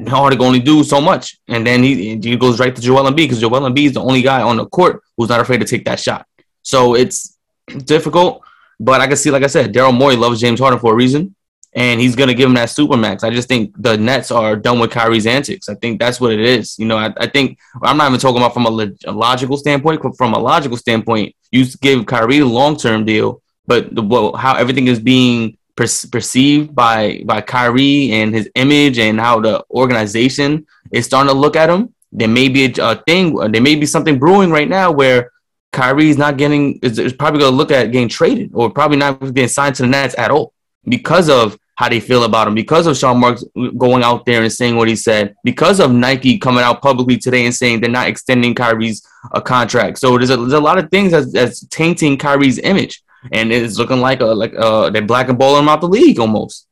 Harden 0.08 0.38
can 0.38 0.48
only 0.48 0.60
do 0.60 0.84
so 0.84 1.00
much, 1.00 1.38
and 1.48 1.65
then 1.65 1.84
he, 1.84 2.17
he 2.17 2.38
goes 2.38 2.60
right 2.60 2.76
to 2.76 2.82
Joel 2.82 3.04
Embiid 3.10 3.15
because 3.15 3.39
Joel 3.39 3.62
Embiid 3.62 3.88
is 3.88 3.93
the 3.93 4.02
only 4.02 4.21
guy 4.21 4.41
on 4.41 4.58
the 4.58 4.65
court 4.65 5.02
who's 5.15 5.30
not 5.30 5.39
afraid 5.39 5.60
to 5.60 5.65
take 5.65 5.86
that 5.86 6.00
shot. 6.00 6.26
So 6.63 6.95
it's 6.95 7.38
difficult, 7.86 8.43
but 8.80 9.02
I 9.02 9.08
can 9.08 9.15
see, 9.17 9.32
like 9.32 9.43
I 9.43 9.48
said, 9.48 9.74
Daryl 9.74 9.98
Morey 9.98 10.15
loves 10.15 10.41
James 10.41 10.60
Harden 10.60 10.80
for 10.80 10.93
a 10.93 10.95
reason, 10.95 11.36
and 11.74 12.00
he's 12.02 12.15
gonna 12.15 12.34
give 12.34 12.50
him 12.50 12.56
that 12.56 12.69
super 12.69 12.98
max. 12.98 13.24
I 13.24 13.30
just 13.30 13.48
think 13.48 13.74
the 13.78 13.98
Nets 13.98 14.32
are 14.32 14.56
done 14.56 14.80
with 14.80 14.91
Kyrie's 14.91 15.28
antics. 15.28 15.69
I 15.69 15.76
think 15.76 16.00
that's 16.00 16.19
what 16.19 16.34
it 16.34 16.39
is. 16.39 16.78
You 16.80 16.86
know, 16.86 16.98
I, 16.98 17.13
I 17.17 17.28
think 17.28 17.58
I'm 17.82 17.98
not 17.98 18.08
even 18.08 18.19
talking 18.19 18.38
about 18.38 18.54
from 18.54 18.65
a, 18.65 18.69
lo- 18.69 18.95
a 19.06 19.12
logical 19.12 19.58
standpoint. 19.58 20.02
but 20.02 20.17
From 20.17 20.34
a 20.34 20.39
logical 20.39 20.78
standpoint, 20.78 21.36
you 21.52 21.65
give 21.82 22.06
Kyrie 22.06 22.39
a 22.39 22.45
long 22.45 22.76
term 22.78 23.06
deal, 23.06 23.41
but 23.67 23.93
the, 23.93 24.02
well, 24.02 24.36
how 24.36 24.56
everything 24.56 24.88
is 24.88 25.00
being 25.00 25.58
per- 25.76 26.08
perceived 26.12 26.76
by 26.76 27.24
by 27.26 27.42
Kyrie 27.42 28.12
and 28.12 28.34
his 28.34 28.50
image 28.56 29.00
and 29.00 29.20
how 29.20 29.40
the 29.40 29.64
organization 29.70 30.66
is 30.92 31.06
starting 31.06 31.32
to 31.34 31.38
look 31.38 31.56
at 31.56 31.70
him. 31.70 31.94
There 32.12 32.28
may 32.28 32.48
be 32.50 32.66
a, 32.66 32.74
a 32.92 32.96
thing. 32.96 33.40
Uh, 33.40 33.48
there 33.48 33.62
may 33.62 33.76
be 33.76 33.86
something 33.86 34.18
brewing 34.20 34.52
right 34.52 34.70
now 34.70 34.92
where 34.92 35.32
Kyrie's 35.72 36.18
not 36.18 36.38
getting 36.38 36.80
is, 36.82 36.98
is 36.98 37.14
probably 37.14 37.42
going 37.42 37.52
to 37.52 37.58
look 37.58 37.72
at 37.72 37.92
getting 37.92 38.08
traded 38.08 38.52
or 38.54 38.70
probably 38.70 38.98
not 38.98 39.20
getting 39.20 39.50
signed 39.50 39.76
to 39.76 39.84
the 39.84 39.90
Nets 39.90 40.16
at 40.18 40.32
all 40.32 40.54
because 40.88 41.30
of 41.30 41.58
how 41.76 41.90
they 41.90 42.00
feel 42.00 42.24
about 42.24 42.48
him, 42.48 42.56
because 42.56 42.88
of 42.88 42.96
Sean 42.96 43.20
Marks 43.20 43.44
going 43.78 44.02
out 44.02 44.26
there 44.26 44.42
and 44.42 44.52
saying 44.52 44.78
what 44.78 44.88
he 44.88 44.96
said, 44.96 45.36
because 45.44 45.82
of 45.82 45.92
Nike 45.92 46.38
coming 46.38 46.64
out 46.64 46.82
publicly 46.82 47.18
today 47.18 47.46
and 47.46 47.54
saying 47.54 47.82
they're 47.82 47.90
not 47.90 48.08
extending 48.08 48.56
Kyrie's 48.56 49.06
a 49.34 49.42
contract. 49.42 49.98
So 50.00 50.18
there's 50.18 50.30
a, 50.30 50.38
there's 50.38 50.54
a 50.54 50.60
lot 50.60 50.78
of 50.78 50.90
things 50.90 51.12
that's, 51.12 51.34
that's 51.34 51.66
tainting 51.66 52.18
Kyrie's 52.18 52.60
image 52.60 53.04
and 53.32 53.52
it's 53.52 53.78
looking 53.78 54.00
like 54.00 54.22
a 54.22 54.26
like 54.26 54.54
uh 54.58 54.90
they're 54.90 55.02
black 55.02 55.30
and 55.30 55.38
balling 55.38 55.64
him 55.64 55.70
out 55.70 55.82
the 55.82 55.88
league 55.88 56.20
almost. 56.20 56.68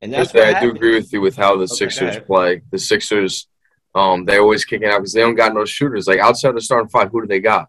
And 0.00 0.12
that's 0.12 0.34
I 0.34 0.60
do 0.60 0.70
agree 0.70 0.94
with 0.94 1.12
you 1.12 1.20
with 1.20 1.36
how 1.36 1.56
the 1.56 1.64
okay, 1.64 1.74
Sixers 1.74 2.18
play. 2.26 2.62
The 2.72 2.78
Sixers, 2.78 3.46
um, 3.94 4.24
they 4.24 4.38
always 4.38 4.64
kicking 4.64 4.88
out 4.88 4.98
because 4.98 5.12
they 5.12 5.20
don't 5.20 5.36
got 5.36 5.54
no 5.54 5.64
shooters. 5.64 6.08
Like 6.08 6.18
outside 6.18 6.56
the 6.56 6.60
starting 6.60 6.88
five, 6.88 7.10
who 7.10 7.20
do 7.20 7.28
they 7.28 7.38
got? 7.38 7.68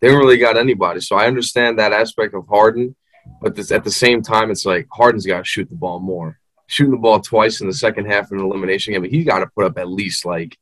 They 0.00 0.08
don't 0.08 0.18
really 0.18 0.38
got 0.38 0.56
anybody. 0.56 1.00
So 1.00 1.16
I 1.16 1.26
understand 1.26 1.78
that 1.78 1.92
aspect 1.92 2.34
of 2.34 2.46
Harden, 2.46 2.94
but 3.40 3.56
this, 3.56 3.72
at 3.72 3.82
the 3.82 3.90
same 3.90 4.22
time, 4.22 4.50
it's 4.50 4.64
like 4.64 4.86
Harden's 4.92 5.26
got 5.26 5.38
to 5.38 5.44
shoot 5.44 5.68
the 5.68 5.74
ball 5.74 5.98
more. 5.98 6.38
Shooting 6.68 6.92
the 6.92 6.98
ball 6.98 7.20
twice 7.20 7.60
in 7.60 7.66
the 7.66 7.74
second 7.74 8.06
half 8.06 8.30
in 8.30 8.38
an 8.38 8.44
elimination 8.44 8.92
game, 8.92 9.02
but 9.02 9.10
he's 9.10 9.26
got 9.26 9.40
to 9.40 9.48
put 9.48 9.64
up 9.64 9.76
at 9.76 9.88
least 9.88 10.24
like 10.24 10.56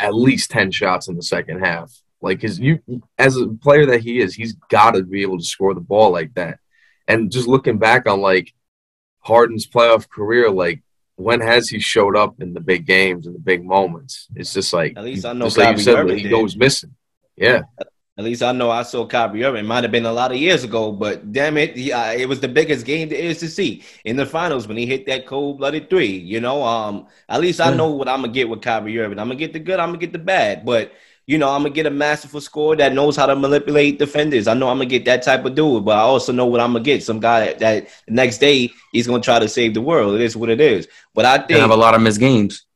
at 0.00 0.14
least 0.14 0.50
ten 0.50 0.72
shots 0.72 1.06
in 1.06 1.14
the 1.14 1.22
second 1.22 1.60
half. 1.60 1.92
Like, 2.24 2.40
cause 2.40 2.58
you, 2.58 2.80
as 3.18 3.36
a 3.36 3.48
player 3.48 3.84
that 3.86 4.00
he 4.00 4.18
is, 4.18 4.34
he's 4.34 4.54
got 4.70 4.92
to 4.92 5.02
be 5.02 5.20
able 5.20 5.38
to 5.38 5.44
score 5.44 5.74
the 5.74 5.80
ball 5.80 6.10
like 6.10 6.32
that. 6.34 6.58
And 7.06 7.30
just 7.30 7.46
looking 7.46 7.76
back 7.78 8.08
on 8.08 8.22
like 8.22 8.54
Harden's 9.20 9.66
playoff 9.66 10.08
career, 10.08 10.50
like 10.50 10.82
when 11.16 11.40
has 11.42 11.68
he 11.68 11.80
showed 11.80 12.16
up 12.16 12.40
in 12.40 12.54
the 12.54 12.60
big 12.60 12.86
games 12.86 13.26
and 13.26 13.34
the 13.34 13.40
big 13.40 13.62
moments? 13.62 14.28
It's 14.34 14.54
just 14.54 14.72
like 14.72 14.96
at 14.96 15.04
least 15.04 15.26
I 15.26 15.34
know 15.34 15.48
like 15.48 15.76
you 15.76 15.82
said, 15.82 16.08
he 16.10 16.22
did. 16.22 16.30
goes 16.30 16.56
missing. 16.56 16.94
Yeah. 17.36 17.62
At 18.16 18.24
least 18.24 18.42
I 18.42 18.52
know 18.52 18.70
I 18.70 18.84
saw 18.84 19.06
Kyrie 19.06 19.44
Irving. 19.44 19.64
It 19.64 19.68
might 19.68 19.82
have 19.82 19.90
been 19.90 20.06
a 20.06 20.12
lot 20.12 20.30
of 20.30 20.38
years 20.38 20.62
ago, 20.62 20.92
but 20.92 21.32
damn 21.32 21.56
it, 21.56 21.76
yeah, 21.76 22.12
it 22.12 22.28
was 22.28 22.38
the 22.40 22.48
biggest 22.48 22.86
game 22.86 23.08
there 23.08 23.18
is 23.18 23.38
to 23.40 23.48
see 23.48 23.82
in 24.04 24.16
the 24.16 24.24
finals 24.24 24.68
when 24.68 24.76
he 24.76 24.86
hit 24.86 25.04
that 25.06 25.26
cold 25.26 25.58
blooded 25.58 25.90
three. 25.90 26.16
You 26.16 26.40
know, 26.40 26.62
um, 26.62 27.08
at 27.28 27.40
least 27.40 27.60
I 27.60 27.74
know 27.74 27.90
what 27.90 28.08
I'm 28.08 28.20
gonna 28.20 28.32
get 28.32 28.48
with 28.48 28.62
Kyrie 28.62 28.98
Irving. 28.98 29.18
I'm 29.18 29.28
gonna 29.28 29.38
get 29.38 29.52
the 29.52 29.58
good, 29.58 29.80
I'm 29.80 29.88
gonna 29.88 29.98
get 29.98 30.12
the 30.12 30.18
bad, 30.20 30.64
but 30.64 30.92
you 31.26 31.38
know, 31.38 31.48
I'm 31.50 31.62
gonna 31.62 31.70
get 31.70 31.86
a 31.86 31.90
masterful 31.90 32.40
score 32.40 32.76
that 32.76 32.92
knows 32.92 33.16
how 33.16 33.26
to 33.26 33.36
manipulate 33.36 33.98
defenders. 33.98 34.46
I 34.46 34.54
know 34.54 34.68
I'm 34.68 34.76
gonna 34.76 34.86
get 34.86 35.04
that 35.06 35.22
type 35.22 35.44
of 35.44 35.54
dude, 35.54 35.84
but 35.84 35.96
I 35.96 36.00
also 36.00 36.32
know 36.32 36.46
what 36.46 36.60
I'm 36.60 36.72
gonna 36.72 36.84
get. 36.84 37.02
Some 37.02 37.20
guy 37.20 37.46
that, 37.46 37.58
that 37.60 37.88
the 38.06 38.12
next 38.12 38.38
day 38.38 38.70
he's 38.92 39.06
gonna 39.06 39.22
try 39.22 39.38
to 39.38 39.48
save 39.48 39.74
the 39.74 39.80
world. 39.80 40.16
It 40.16 40.20
is 40.20 40.36
what 40.36 40.50
it 40.50 40.60
is. 40.60 40.86
But 41.14 41.24
I 41.24 41.38
think 41.38 41.60
have 41.60 41.70
a 41.70 41.76
lot 41.76 41.94
of 41.94 42.02
missed 42.02 42.20
games. 42.20 42.66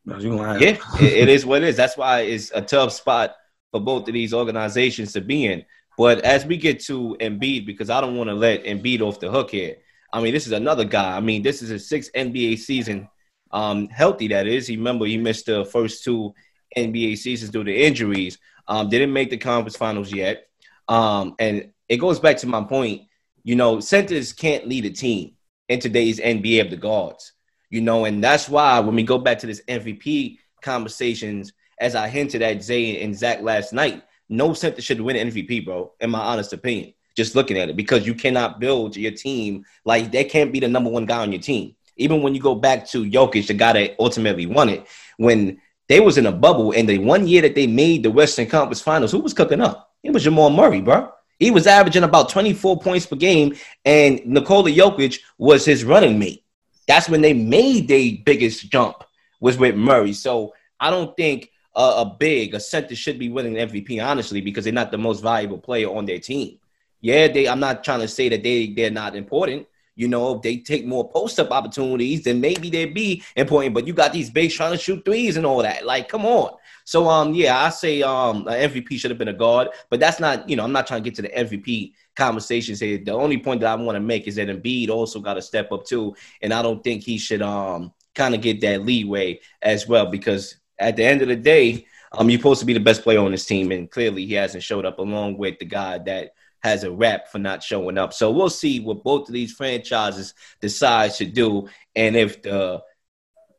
Yeah, 0.61 0.78
it, 1.00 1.12
it 1.12 1.28
is 1.28 1.44
what 1.44 1.62
it 1.62 1.68
is. 1.68 1.76
That's 1.76 1.96
why 1.96 2.20
it's 2.20 2.50
a 2.54 2.62
tough 2.62 2.92
spot 2.92 3.37
for 3.70 3.80
both 3.80 4.08
of 4.08 4.14
these 4.14 4.32
organizations 4.32 5.12
to 5.12 5.20
be 5.20 5.46
in. 5.46 5.64
But 5.98 6.20
as 6.20 6.46
we 6.46 6.56
get 6.56 6.80
to 6.84 7.16
Embiid, 7.20 7.66
because 7.66 7.90
I 7.90 8.00
don't 8.00 8.16
want 8.16 8.30
to 8.30 8.34
let 8.34 8.64
Embiid 8.64 9.00
off 9.00 9.20
the 9.20 9.30
hook 9.30 9.50
here. 9.50 9.76
I 10.12 10.22
mean, 10.22 10.32
this 10.32 10.46
is 10.46 10.52
another 10.52 10.84
guy. 10.84 11.16
I 11.16 11.20
mean, 11.20 11.42
this 11.42 11.61
is 11.61 11.68
his 11.68 11.88
sixth 11.88 12.11
NBA 12.14 12.58
season, 12.58 13.08
um, 13.50 13.88
healthy 13.88 14.28
that 14.28 14.46
is. 14.46 14.66
He 14.66 14.76
remember 14.76 15.04
he 15.04 15.18
missed 15.18 15.46
the 15.46 15.66
first 15.66 16.04
two 16.04 16.32
NBA 16.76 17.18
seasons 17.18 17.50
due 17.50 17.64
to 17.64 17.74
injuries. 17.74 18.38
Um, 18.66 18.88
didn't 18.88 19.12
make 19.12 19.31
the 19.31 19.38
conference 19.38 19.76
finals 19.76 20.12
yet. 20.12 20.48
Um, 20.88 21.35
and 21.38 21.72
it 21.88 21.96
goes 21.96 22.20
back 22.20 22.37
to 22.38 22.46
my 22.46 22.62
point. 22.62 23.02
You 23.44 23.57
know, 23.57 23.81
centers 23.81 24.33
can't 24.33 24.68
lead 24.68 24.85
a 24.85 24.90
team 24.90 25.33
in 25.68 25.81
today's 25.81 26.20
NBA 26.20 26.61
of 26.62 26.70
the 26.70 26.76
guards. 26.76 27.33
You 27.70 27.81
know, 27.81 28.04
and 28.04 28.22
that's 28.22 28.48
why 28.48 28.81
when 28.81 28.94
we 28.94 29.02
go 29.02 29.18
back 29.18 29.38
to 29.40 29.46
this 29.46 29.62
MVP 29.68 30.38
conversations, 30.62 31.52
as 31.81 31.94
I 31.94 32.09
hinted 32.09 32.42
at 32.42 32.62
Zay 32.62 33.02
and 33.02 33.16
Zach 33.16 33.42
last 33.42 33.72
night, 33.72 34.02
no 34.28 34.52
center 34.52 34.83
should 34.83 35.00
win 35.00 35.31
MVP, 35.31 35.64
bro. 35.64 35.92
In 36.00 36.11
my 36.11 36.20
honest 36.20 36.52
opinion, 36.52 36.92
just 37.16 37.35
looking 37.35 37.59
at 37.59 37.68
it, 37.68 37.76
because 37.76 38.07
you 38.07 38.14
cannot 38.14 38.61
build 38.61 38.96
your 38.96 39.12
team 39.12 39.64
like 39.85 40.11
they 40.11 40.24
can't 40.24 40.52
be 40.52 40.61
the 40.61 40.68
number 40.68 40.90
one 40.90 41.07
guy 41.07 41.18
on 41.18 41.33
your 41.33 41.40
team. 41.40 41.74
Even 41.96 42.22
when 42.22 42.35
you 42.35 42.40
go 42.40 42.54
back 42.54 42.87
to 42.88 43.04
Jokic, 43.04 43.48
the 43.48 43.54
guy 43.54 43.72
that 43.72 43.96
ultimately 43.98 44.46
won 44.46 44.68
it, 44.68 44.87
when 45.16 45.61
they 45.88 46.01
was 46.01 46.18
in 46.18 46.27
a 46.27 46.33
bubble, 46.33 46.72
and 46.72 46.88
the 46.88 46.98
one 46.98 47.27
year 47.27 47.42
that 47.42 47.55
they 47.55 47.66
made 47.66 48.03
the 48.03 48.11
Western 48.11 48.46
Conference 48.46 48.81
Finals, 48.81 49.11
who 49.11 49.20
was 49.20 49.35
cooking 49.35 49.61
up? 49.61 49.92
It 50.03 50.12
was 50.12 50.24
Jamal 50.24 50.51
Murray, 50.51 50.81
bro. 50.81 51.11
He 51.38 51.51
was 51.51 51.66
averaging 51.66 52.03
about 52.03 52.29
24 52.29 52.81
points 52.81 53.07
per 53.07 53.16
game, 53.16 53.57
and 53.85 54.24
Nikola 54.27 54.70
Jokic 54.70 55.20
was 55.38 55.64
his 55.64 55.85
running 55.85 56.18
mate. 56.18 56.44
That's 56.87 57.09
when 57.09 57.20
they 57.20 57.33
made 57.33 57.88
their 57.88 58.12
biggest 58.24 58.70
jump 58.70 59.05
was 59.40 59.57
with 59.57 59.77
Murray. 59.77 60.12
So 60.12 60.55
I 60.81 60.90
don't 60.90 61.16
think 61.16 61.51
a 61.74 62.05
big 62.05 62.55
a 62.55 62.61
center 62.61 62.96
should 62.96 63.18
be 63.18 63.29
winning 63.29 63.55
MVP 63.55 64.05
honestly 64.05 64.40
because 64.40 64.64
they're 64.64 64.72
not 64.72 64.90
the 64.90 64.98
most 64.98 65.20
valuable 65.20 65.59
player 65.59 65.88
on 65.88 66.07
their 66.07 66.18
team. 66.18 66.59
Yeah, 67.01 67.29
they. 67.29 67.46
I'm 67.46 67.61
not 67.61 67.85
trying 67.85 68.01
to 68.01 68.09
say 68.09 68.29
that 68.31 68.42
they 68.42 68.68
they're 68.68 68.90
not 68.90 69.14
important. 69.14 69.68
You 69.98 70.06
know, 70.06 70.37
if 70.37 70.42
they 70.42 70.58
take 70.58 70.87
more 70.87 71.11
post 71.11 71.40
up 71.40 71.50
opportunities, 71.50 72.22
then 72.22 72.40
maybe 72.40 72.70
they'd 72.70 72.94
be 72.94 73.22
important. 73.34 73.74
But 73.74 73.87
you 73.87 73.92
got 73.92 74.12
these 74.12 74.30
bigs 74.30 74.54
trying 74.54 74.70
to 74.70 74.78
shoot 74.78 75.04
threes 75.04 75.37
and 75.37 75.44
all 75.44 75.61
that. 75.62 75.84
Like, 75.84 76.08
come 76.08 76.24
on. 76.24 76.56
So, 76.84 77.08
um, 77.08 77.34
yeah, 77.34 77.64
I 77.64 77.70
say 77.70 78.02
um, 78.02 78.44
MVP 78.44 78.96
should 78.96 79.11
have 79.11 79.18
been 79.18 79.28
a 79.28 79.32
guard, 79.32 79.70
but 79.90 79.98
that's 79.98 80.20
not. 80.20 80.48
You 80.48 80.54
know, 80.54 80.62
I'm 80.62 80.72
not 80.72 80.87
trying 80.87 81.02
to 81.02 81.11
get 81.11 81.16
to 81.16 81.22
the 81.22 81.30
MVP 81.30 81.94
conversations 82.14 82.78
here. 82.78 82.98
The 83.04 83.11
only 83.11 83.38
point 83.38 83.61
that 83.61 83.70
I 83.70 83.74
want 83.74 83.96
to 83.96 84.00
make 84.00 84.28
is 84.28 84.37
that 84.37 84.48
Embiid 84.48 84.88
also 84.88 85.18
got 85.18 85.34
to 85.34 85.42
step 85.42 85.72
up 85.72 85.84
too, 85.84 86.14
and 86.42 86.54
I 86.54 86.62
don't 86.62 86.82
think 86.82 87.02
he 87.02 87.18
should 87.18 87.42
um 87.42 87.92
kind 88.14 88.37
of 88.37 88.40
get 88.40 88.61
that 88.61 88.84
leeway 88.84 89.40
as 89.62 89.88
well 89.88 90.06
because 90.06 90.56
at 90.78 90.96
the 90.96 91.04
end 91.04 91.22
of 91.22 91.28
the 91.28 91.37
day, 91.37 91.87
um, 92.12 92.30
you're 92.30 92.38
supposed 92.38 92.61
to 92.61 92.66
be 92.66 92.72
the 92.72 92.80
best 92.80 93.02
player 93.02 93.20
on 93.20 93.32
this 93.32 93.46
team, 93.46 93.72
and 93.72 93.90
clearly 93.90 94.24
he 94.26 94.34
hasn't 94.34 94.62
showed 94.62 94.87
up 94.87 94.98
along 94.98 95.38
with 95.38 95.58
the 95.58 95.64
guy 95.64 95.98
that 95.98 96.32
has 96.61 96.85
a 96.85 96.90
rap 96.90 97.29
for 97.29 97.38
not 97.38 97.62
showing 97.62 97.99
up. 97.99 98.12
So 98.12 98.31
we'll 98.31 98.51
see 98.51 98.81
what 98.81 99.05
both 99.05 99.29
of 99.29 99.35
these 99.35 99.53
franchises 99.53 100.35
decide 100.61 101.12
to 101.14 101.25
do. 101.25 101.68
And 101.94 102.16
if 102.16 102.42
the 102.42 102.83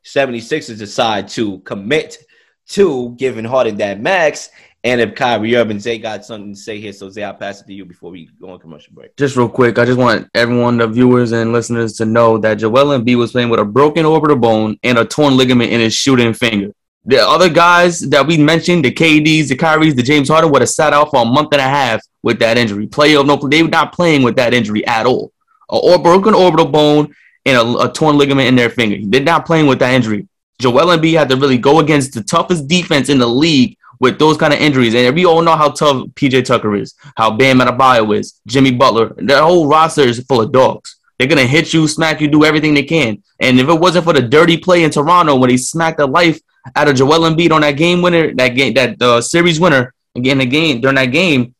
76ers 0.04 0.78
decide 0.78 1.28
to 1.28 1.60
commit 1.60 2.18
to 2.68 3.14
giving 3.18 3.44
Harden 3.44 3.76
that 3.76 4.00
max, 4.00 4.50
and 4.82 5.00
if 5.00 5.14
Kyrie 5.14 5.56
Irving, 5.56 5.78
Zay 5.78 5.98
got 5.98 6.24
something 6.24 6.54
to 6.54 6.58
say 6.58 6.80
here, 6.80 6.92
so 6.94 7.10
Zay, 7.10 7.22
I'll 7.22 7.34
pass 7.34 7.60
it 7.60 7.66
to 7.66 7.74
you 7.74 7.84
before 7.84 8.10
we 8.10 8.30
go 8.40 8.48
on 8.48 8.58
commercial 8.58 8.94
break. 8.94 9.14
Just 9.16 9.36
real 9.36 9.48
quick, 9.48 9.78
I 9.78 9.84
just 9.84 9.98
want 9.98 10.28
everyone, 10.34 10.78
the 10.78 10.88
viewers 10.88 11.32
and 11.32 11.52
listeners, 11.52 11.94
to 11.98 12.06
know 12.06 12.38
that 12.38 12.54
Joel 12.54 12.98
Embiid 12.98 13.18
was 13.18 13.32
playing 13.32 13.50
with 13.50 13.60
a 13.60 13.64
broken 13.64 14.06
orbital 14.06 14.36
bone 14.36 14.78
and 14.82 14.96
a 14.96 15.04
torn 15.04 15.36
ligament 15.36 15.70
in 15.70 15.80
his 15.80 15.92
shooting 15.92 16.32
finger. 16.32 16.72
The 17.04 17.18
other 17.18 17.50
guys 17.50 18.00
that 18.00 18.26
we 18.26 18.38
mentioned, 18.38 18.84
the 18.84 18.92
KDs, 18.92 19.48
the 19.48 19.56
Kyries, 19.56 19.96
the 19.96 20.02
James 20.02 20.30
Harden, 20.30 20.50
would 20.50 20.62
have 20.62 20.68
sat 20.70 20.94
out 20.94 21.10
for 21.10 21.22
a 21.22 21.26
month 21.26 21.48
and 21.52 21.60
a 21.60 21.64
half 21.64 22.00
with 22.22 22.38
that 22.40 22.58
injury. 22.58 22.86
Play 22.86 23.16
of 23.16 23.26
no, 23.26 23.36
they 23.36 23.62
were 23.62 23.68
not 23.68 23.92
playing 23.92 24.22
with 24.22 24.36
that 24.36 24.54
injury 24.54 24.86
at 24.86 25.06
all. 25.06 25.32
A 25.70 25.76
or 25.76 25.98
broken 25.98 26.34
orbital 26.34 26.66
bone 26.66 27.14
and 27.46 27.56
a, 27.56 27.78
a 27.78 27.92
torn 27.92 28.18
ligament 28.18 28.48
in 28.48 28.56
their 28.56 28.70
finger. 28.70 28.96
They're 29.02 29.22
not 29.22 29.46
playing 29.46 29.66
with 29.66 29.78
that 29.78 29.94
injury. 29.94 30.28
Joel 30.60 30.96
Embiid 30.96 31.18
had 31.18 31.28
to 31.30 31.36
really 31.36 31.58
go 31.58 31.80
against 31.80 32.12
the 32.12 32.22
toughest 32.22 32.68
defense 32.68 33.08
in 33.08 33.18
the 33.18 33.26
league 33.26 33.76
with 33.98 34.18
those 34.18 34.36
kind 34.36 34.52
of 34.52 34.60
injuries. 34.60 34.94
And 34.94 35.14
we 35.14 35.26
all 35.26 35.42
know 35.42 35.56
how 35.56 35.70
tough 35.70 36.08
PJ 36.14 36.44
Tucker 36.44 36.74
is, 36.74 36.94
how 37.16 37.30
Bam 37.30 37.60
Adebayo 37.60 38.16
is, 38.16 38.40
Jimmy 38.46 38.72
Butler. 38.72 39.14
Their 39.16 39.42
whole 39.42 39.68
roster 39.68 40.02
is 40.02 40.20
full 40.20 40.40
of 40.40 40.52
dogs. 40.52 40.96
They're 41.18 41.28
gonna 41.28 41.46
hit 41.46 41.74
you, 41.74 41.86
smack 41.86 42.20
you, 42.20 42.28
do 42.28 42.44
everything 42.44 42.72
they 42.72 42.82
can. 42.82 43.22
And 43.40 43.60
if 43.60 43.68
it 43.68 43.78
wasn't 43.78 44.04
for 44.04 44.14
the 44.14 44.22
dirty 44.22 44.56
play 44.56 44.84
in 44.84 44.90
Toronto 44.90 45.36
when 45.36 45.50
he 45.50 45.58
smacked 45.58 45.98
the 45.98 46.06
life 46.06 46.40
out 46.74 46.88
of 46.88 46.96
Joel 46.96 47.30
Embiid 47.30 47.52
on 47.52 47.60
that 47.60 47.72
game 47.72 48.00
winner, 48.00 48.34
that 48.34 48.48
game, 48.48 48.72
that 48.74 49.00
uh, 49.02 49.20
series 49.20 49.60
winner 49.60 49.94
again, 50.16 50.38
the 50.38 50.46
game 50.46 50.80
during 50.80 50.96
that 50.96 51.06
game, 51.06 51.54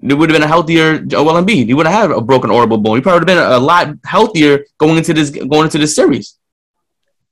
it 0.00 0.14
would 0.14 0.30
have 0.30 0.36
been 0.36 0.44
a 0.44 0.48
healthier 0.48 1.00
oh, 1.02 1.04
Joel 1.06 1.42
Embiid. 1.42 1.66
He 1.66 1.74
would 1.74 1.86
have 1.86 2.10
had 2.10 2.10
a 2.10 2.20
broken 2.20 2.50
orbital 2.50 2.78
bone. 2.78 2.96
He 2.96 3.02
probably 3.02 3.20
would 3.20 3.28
have 3.28 3.38
been 3.38 3.52
a 3.52 3.58
lot 3.58 3.94
healthier 4.04 4.64
going 4.78 4.98
into 4.98 5.14
this 5.14 5.30
going 5.30 5.64
into 5.64 5.78
this 5.78 5.94
series. 5.94 6.38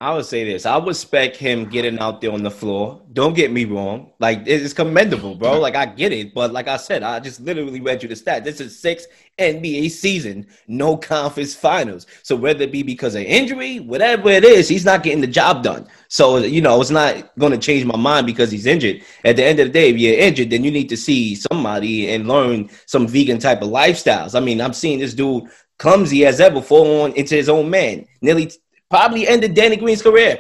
I 0.01 0.13
would 0.13 0.27
say 0.27 0.45
this. 0.45 0.67
I 0.67 0.77
respect 0.79 1.37
him 1.37 1.67
getting 1.67 1.99
out 2.01 2.21
there 2.21 2.33
on 2.33 2.43
the 2.43 2.51
floor. 2.51 3.01
Don't 3.13 3.35
get 3.35 3.53
me 3.53 3.65
wrong. 3.65 4.13
Like 4.19 4.43
it's 4.45 4.75
commendable, 4.75 5.37
bro. 5.37 5.61
Like 5.61 5.77
I 5.77 5.87
get 5.87 6.13
it, 6.13 6.35
but 6.35 6.53
like 6.53 6.67
I 6.67 6.77
said, 6.77 7.05
I 7.05 7.21
just 7.21 7.41
literally 7.41 7.81
read 7.81 8.03
you 8.03 8.09
the 8.09 8.17
stat. 8.17 8.45
This 8.45 8.61
is 8.61 8.79
six 8.79 9.07
NBA 9.39 9.91
season, 9.91 10.47
no 10.67 10.97
conference 10.97 11.55
finals. 11.55 12.07
So 12.23 12.35
whether 12.35 12.65
it 12.65 12.73
be 12.73 12.83
because 12.83 13.15
of 13.15 13.23
injury, 13.23 13.79
whatever 13.81 14.31
it 14.31 14.45
is, 14.45 14.69
he's 14.69 14.85
not 14.85 15.05
getting 15.05 15.21
the 15.21 15.29
job 15.29 15.63
done. 15.63 15.87
So 16.09 16.39
you 16.39 16.61
know, 16.61 16.81
it's 16.81 16.91
not 16.91 17.37
going 17.39 17.53
to 17.53 17.59
change 17.59 17.85
my 17.85 17.97
mind 17.97 18.27
because 18.27 18.51
he's 18.51 18.67
injured. 18.67 19.01
At 19.25 19.37
the 19.37 19.45
end 19.45 19.61
of 19.61 19.69
the 19.69 19.73
day, 19.73 19.91
if 19.91 19.97
you're 19.97 20.19
injured, 20.19 20.51
then 20.51 20.65
you 20.65 20.73
need 20.73 20.89
to 20.89 20.97
see 20.97 21.37
somebody 21.37 22.13
and 22.13 22.27
learn 22.27 22.69
some 22.87 23.07
vegan 23.07 23.39
type 23.39 23.63
of 23.63 23.69
lifestyles. 23.69 24.35
I 24.35 24.41
mean, 24.41 24.61
I'm 24.61 24.73
seeing 24.73 24.99
this 24.99 25.15
dude 25.15 25.45
clumsy 25.79 26.27
as 26.27 26.41
ever 26.41 26.61
fall 26.61 27.03
on 27.03 27.13
into 27.13 27.35
his 27.35 27.49
own 27.49 27.71
man. 27.71 28.07
Nearly 28.21 28.51
probably 28.95 29.27
ended 29.27 29.55
Danny 29.55 29.75
Green's 29.75 30.03
career. 30.03 30.39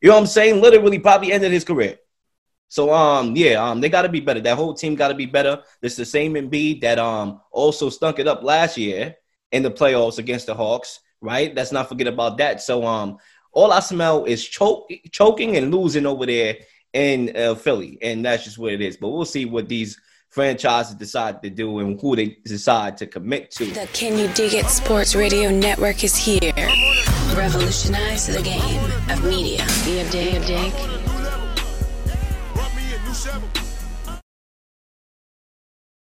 You 0.00 0.08
know 0.08 0.14
what 0.14 0.20
I'm 0.22 0.26
saying? 0.26 0.62
Literally, 0.62 0.98
probably 0.98 1.30
ended 1.30 1.52
his 1.52 1.62
career. 1.62 1.98
So 2.68 2.90
um 2.90 3.36
yeah 3.36 3.62
um 3.62 3.82
they 3.82 3.90
got 3.90 4.02
to 4.02 4.08
be 4.08 4.20
better. 4.20 4.40
That 4.40 4.56
whole 4.56 4.72
team 4.72 4.94
got 4.94 5.08
to 5.08 5.14
be 5.14 5.26
better. 5.26 5.62
It's 5.82 5.96
the 5.96 6.06
same 6.06 6.32
Embiid 6.32 6.80
that 6.80 6.98
um 6.98 7.42
also 7.50 7.90
stunk 7.90 8.18
it 8.18 8.26
up 8.26 8.42
last 8.42 8.78
year 8.78 9.16
in 9.50 9.62
the 9.62 9.70
playoffs 9.70 10.18
against 10.18 10.46
the 10.46 10.54
Hawks, 10.54 11.00
right? 11.20 11.54
Let's 11.54 11.70
not 11.70 11.90
forget 11.90 12.06
about 12.06 12.38
that. 12.38 12.62
So 12.62 12.82
um 12.86 13.18
all 13.52 13.70
I 13.72 13.80
smell 13.80 14.24
is 14.24 14.42
choke, 14.42 14.90
choking 15.10 15.58
and 15.58 15.70
losing 15.70 16.06
over 16.06 16.24
there 16.24 16.56
in 16.94 17.36
uh, 17.36 17.54
Philly, 17.54 17.98
and 18.00 18.24
that's 18.24 18.44
just 18.44 18.56
what 18.56 18.72
it 18.72 18.80
is. 18.80 18.96
But 18.96 19.10
we'll 19.10 19.26
see 19.26 19.44
what 19.44 19.68
these 19.68 20.00
franchises 20.30 20.94
decide 20.94 21.42
to 21.42 21.50
do 21.50 21.80
and 21.80 22.00
who 22.00 22.16
they 22.16 22.38
decide 22.42 22.96
to 22.96 23.06
commit 23.06 23.50
to. 23.50 23.66
The 23.66 23.86
Can 23.92 24.16
You 24.16 24.28
Dig 24.28 24.54
It 24.54 24.70
Sports 24.70 25.14
Radio 25.14 25.50
Network 25.50 26.02
is 26.04 26.16
here. 26.16 26.91
Revolutionize 27.36 28.26
the 28.26 28.42
game 28.42 28.84
of 29.10 29.24
media. 29.24 29.66
You 29.86 30.04
dig, 30.10 30.44
dig. 30.46 30.72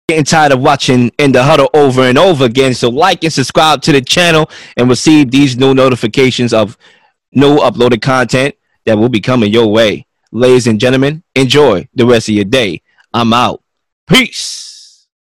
Getting 0.09 0.25
tired 0.25 0.53
of 0.53 0.61
watching 0.61 1.13
in 1.19 1.33
the 1.33 1.43
huddle 1.43 1.71
over 1.73 2.03
and 2.03 2.19
over 2.19 2.45
again. 2.45 2.75
So 2.75 2.89
like 2.89 3.23
and 3.23 3.33
subscribe 3.33 3.81
to 3.83 3.93
the 3.93 4.01
channel 4.01 4.51
and 4.77 4.89
receive 4.89 5.31
these 5.31 5.57
new 5.57 5.73
notifications 5.73 6.53
of 6.53 6.77
new 7.33 7.59
uploaded 7.59 8.03
content 8.03 8.57
that 8.85 8.99
will 8.99 9.09
be 9.09 9.21
coming 9.21 9.53
your 9.53 9.69
way. 9.69 10.07
Ladies 10.33 10.67
and 10.67 10.81
gentlemen, 10.81 11.23
enjoy 11.35 11.89
the 11.95 12.07
rest 12.07 12.29
of 12.29 12.35
your 12.35 12.45
day. 12.45 12.83
I'm 13.13 13.33
out. 13.33 13.63
Peace. 14.09 14.70